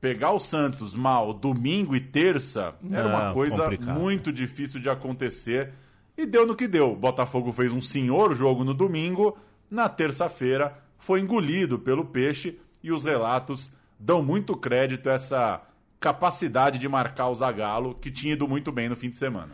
[0.00, 3.98] pegar o Santos mal domingo e terça era uma coisa complicado.
[3.98, 5.72] muito difícil de acontecer.
[6.16, 6.92] E deu no que deu.
[6.92, 9.38] O Botafogo fez um senhor jogo no domingo,
[9.70, 15.62] na terça-feira foi engolido pelo peixe e os relatos dão muito crédito a essa
[16.00, 19.50] capacidade de marcar o Zagallo, que tinha ido muito bem no fim de semana.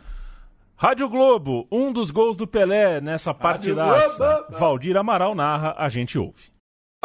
[0.75, 4.17] Rádio Globo, um dos gols do Pelé nessa partidaça.
[4.17, 4.59] Globo.
[4.59, 6.54] Valdir Amaral narra, a gente ouve.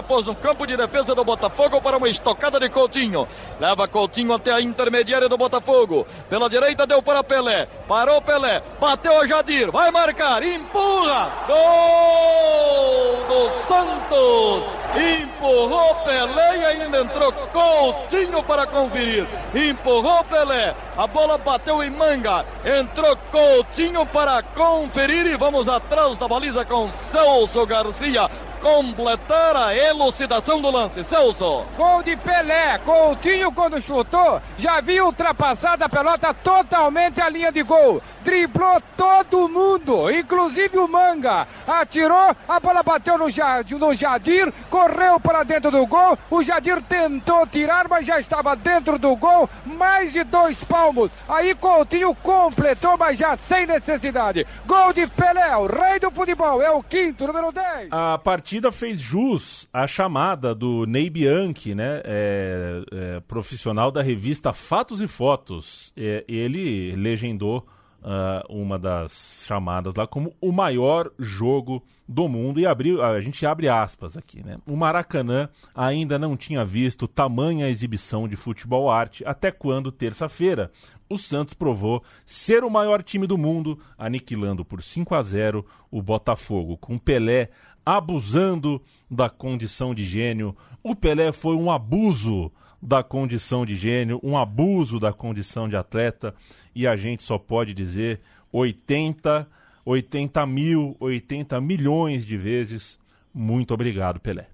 [0.01, 3.29] Após no campo de defesa do Botafogo para uma estocada de Coutinho.
[3.61, 6.07] Leva Coutinho até a intermediária do Botafogo.
[6.27, 7.69] Pela direita deu para Pelé.
[7.87, 8.63] Parou Pelé.
[8.81, 9.71] Bateu a Jadir.
[9.71, 10.43] Vai marcar.
[10.43, 11.45] Empurra.
[11.47, 14.65] Gol do Santos.
[14.97, 19.27] Empurrou Pelé e ainda entrou Coutinho para conferir.
[19.55, 20.75] Empurrou Pelé.
[20.97, 22.47] A bola bateu em manga.
[22.65, 28.31] Entrou Coutinho para conferir e vamos atrás da baliza com Celso Garcia
[28.61, 31.03] completar a elucidação do lance.
[31.05, 31.65] Celso.
[31.77, 32.79] Gol de Pelé.
[32.79, 38.03] Coutinho, quando chutou, já havia ultrapassado a pelota totalmente a linha de gol.
[38.23, 41.47] Driblou todo mundo, inclusive o Manga.
[41.67, 46.19] Atirou, a bola bateu no, Ja- no Jadir, correu para dentro do gol.
[46.31, 49.49] O Jadir tentou tirar, mas já estava dentro do gol.
[49.65, 51.11] Mais de dois palmos.
[51.29, 54.47] Aí Coutinho completou, mas já sem necessidade.
[54.67, 56.61] Gol de Pelé, o rei do futebol.
[56.63, 57.89] É o quinto, número 10.
[57.91, 58.19] A
[58.51, 62.03] partida fez jus à chamada do Ney Bianchi, né?
[62.05, 65.93] é, é, profissional da revista Fatos e Fotos.
[65.97, 67.65] É, ele legendou
[68.03, 73.47] ah, uma das chamadas lá como o maior jogo do mundo e abriu, a gente
[73.47, 74.59] abre aspas aqui, né?
[74.67, 80.73] O Maracanã ainda não tinha visto tamanha exibição de futebol arte até quando, terça-feira,
[81.11, 86.01] o Santos provou ser o maior time do mundo, aniquilando por 5 a 0 o
[86.01, 87.51] Botafogo, com Pelé
[87.85, 88.81] abusando
[89.11, 90.57] da condição de gênio.
[90.83, 92.51] O Pelé foi um abuso
[92.81, 96.35] da condição de gênio, um abuso da condição de atleta,
[96.75, 98.21] e a gente só pode dizer
[98.53, 99.47] 80,
[99.85, 102.99] 80 mil, 80 milhões de vezes.
[103.35, 104.49] Muito obrigado, Pelé.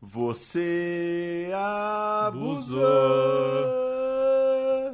[0.00, 2.84] Você abusou,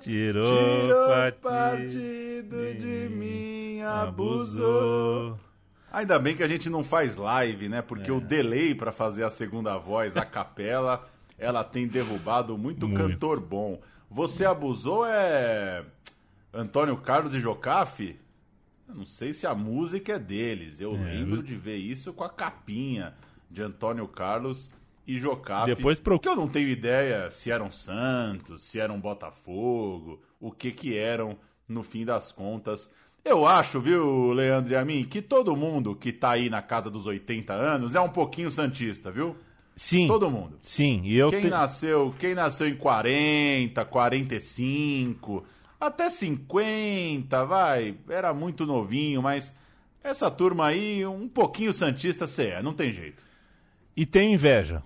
[0.00, 5.36] Tirou, tirou partido partido de mim, abusou.
[5.92, 7.82] Ainda bem que a gente não faz live, né?
[7.82, 8.12] Porque É.
[8.12, 11.08] o delay pra fazer a segunda voz, a capela,
[11.38, 13.08] ela tem derrubado muito, Muito.
[13.10, 13.80] cantor bom.
[14.10, 15.84] Você abusou é
[16.52, 18.18] Antônio Carlos e Jocafe?
[18.88, 20.80] Eu não sei se a música é deles.
[20.80, 23.14] Eu É, lembro eu- de ver isso com a capinha
[23.50, 24.70] de Antônio Carlos
[25.06, 25.74] e Jocafe.
[25.74, 30.72] Depois pro- Que eu não tenho ideia se eram Santos, se eram Botafogo, o que
[30.72, 31.36] que eram
[31.68, 32.90] no fim das contas.
[33.24, 36.90] Eu acho, viu, Leandro e a mim, que todo mundo que tá aí na casa
[36.90, 39.36] dos 80 anos é um pouquinho santista, viu?
[39.76, 40.06] Sim.
[40.06, 40.58] Todo mundo.
[40.62, 45.44] Sim, e eu quem te- nasceu, quem nasceu em 40, 45,
[45.80, 49.54] até 50, vai, era muito novinho, mas
[50.02, 53.22] essa turma aí, um pouquinho santista você é, não tem jeito.
[53.96, 54.82] E tem inveja.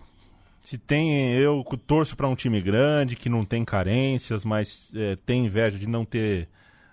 [0.63, 5.45] Se tem, eu torço para um time grande que não tem carências, mas é, tem
[5.45, 6.49] inveja de não ter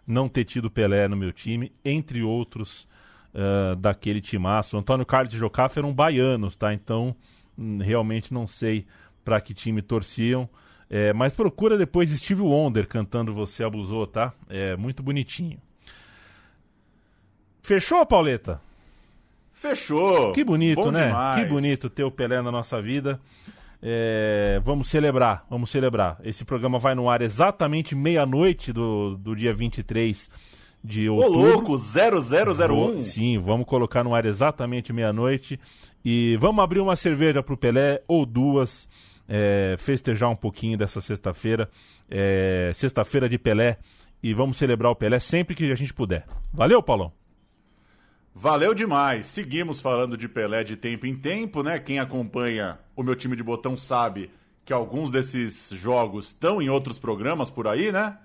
[0.06, 2.88] não ter tido Pelé no meu time, entre outros
[3.34, 4.78] ah, daquele timaço.
[4.78, 6.73] Antônio Carlos e Jocafe eram baianos, tá?
[6.73, 7.15] Então
[7.57, 8.86] hum, realmente não sei
[9.23, 10.49] para que time torciam.
[10.90, 14.34] É, mas procura depois Steve Wonder cantando Você Abusou, tá?
[14.49, 15.57] É muito bonitinho.
[17.64, 18.60] Fechou, Pauleta?
[19.53, 20.34] Fechou.
[20.34, 21.07] Que bonito, Bom né?
[21.07, 21.41] demais.
[21.41, 23.22] Que bonito ter o Pelé na nossa vida.
[23.84, 26.20] É, vamos celebrar, vamos celebrar.
[26.24, 30.30] Esse programa vai no ar exatamente meia-noite do, do dia 23
[30.84, 31.40] de Ô outubro.
[31.41, 32.68] louco, 0001.
[32.76, 35.60] Vou- Sim, vamos colocar no ar exatamente meia-noite.
[36.03, 38.88] E vamos abrir uma cerveja pro Pelé, ou duas,
[39.28, 41.70] é, festejar um pouquinho dessa sexta-feira.
[42.10, 43.78] É, sexta-feira de Pelé.
[44.24, 46.26] E vamos celebrar o Pelé sempre que a gente puder.
[46.53, 47.12] Valeu, Paulão?
[48.34, 49.28] Valeu demais.
[49.28, 51.80] Seguimos falando de Pelé de tempo em tempo, né?
[51.80, 54.32] Quem acompanha o meu time de botão sabe
[54.64, 58.18] que alguns desses jogos estão em outros programas por aí, né?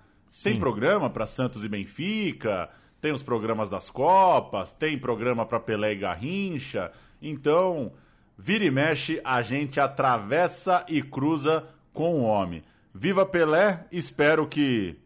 [0.43, 0.59] Tem Sim.
[0.61, 2.70] programa para Santos e Benfica,
[3.01, 6.93] tem os programas das Copas, tem programa para Pelé e Garrincha.
[7.20, 7.93] Então,
[8.39, 12.62] vira e mexe, a gente atravessa e cruza com o homem.
[12.95, 14.97] Viva Pelé, espero que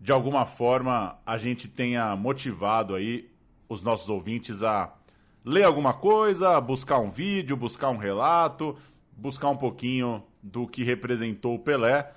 [0.00, 3.28] de alguma forma a gente tenha motivado aí
[3.68, 4.92] os nossos ouvintes a
[5.44, 8.76] ler alguma coisa, buscar um vídeo, buscar um relato,
[9.16, 12.12] buscar um pouquinho do que representou o Pelé.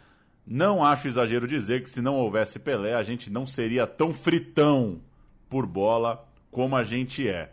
[0.45, 4.99] Não acho exagero dizer que se não houvesse Pelé, a gente não seria tão fritão
[5.47, 7.51] por bola como a gente é.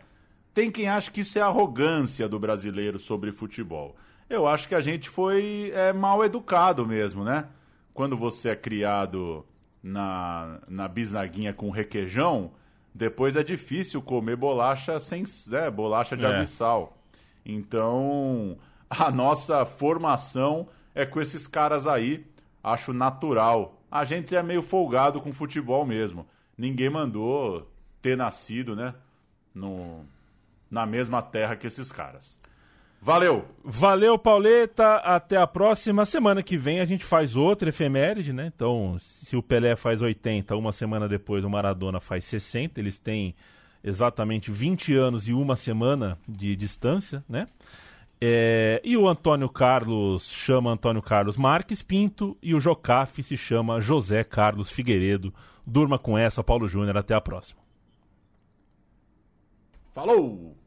[0.53, 3.95] Tem quem acha que isso é arrogância do brasileiro sobre futebol.
[4.27, 7.47] Eu acho que a gente foi é, mal educado mesmo, né?
[7.93, 9.45] Quando você é criado
[9.81, 12.51] na, na bisnaguinha com requeijão,
[12.97, 16.27] depois é difícil comer bolacha sem né, bolacha de É.
[16.29, 16.97] água e sal.
[17.45, 18.57] Então,
[18.89, 22.25] a nossa formação é com esses caras aí,
[22.63, 23.79] acho natural.
[23.89, 26.25] A gente é meio folgado com futebol mesmo.
[26.57, 27.69] Ninguém mandou
[28.01, 28.93] ter nascido, né,
[29.53, 30.03] no,
[30.69, 32.39] na mesma terra que esses caras.
[33.01, 33.45] Valeu!
[33.63, 34.95] Valeu, Pauleta.
[34.95, 36.05] Até a próxima.
[36.05, 38.51] Semana que vem a gente faz outra efeméride, né?
[38.53, 42.79] Então, se o Pelé faz 80, uma semana depois o Maradona faz 60.
[42.79, 43.35] Eles têm
[43.83, 47.45] exatamente 20 anos e uma semana de distância, né?
[48.19, 53.79] É, e o Antônio Carlos chama Antônio Carlos Marques Pinto e o Jocafe se chama
[53.79, 55.33] José Carlos Figueiredo.
[55.65, 56.97] Durma com essa, Paulo Júnior.
[56.97, 57.61] Até a próxima.
[59.93, 60.57] Falou!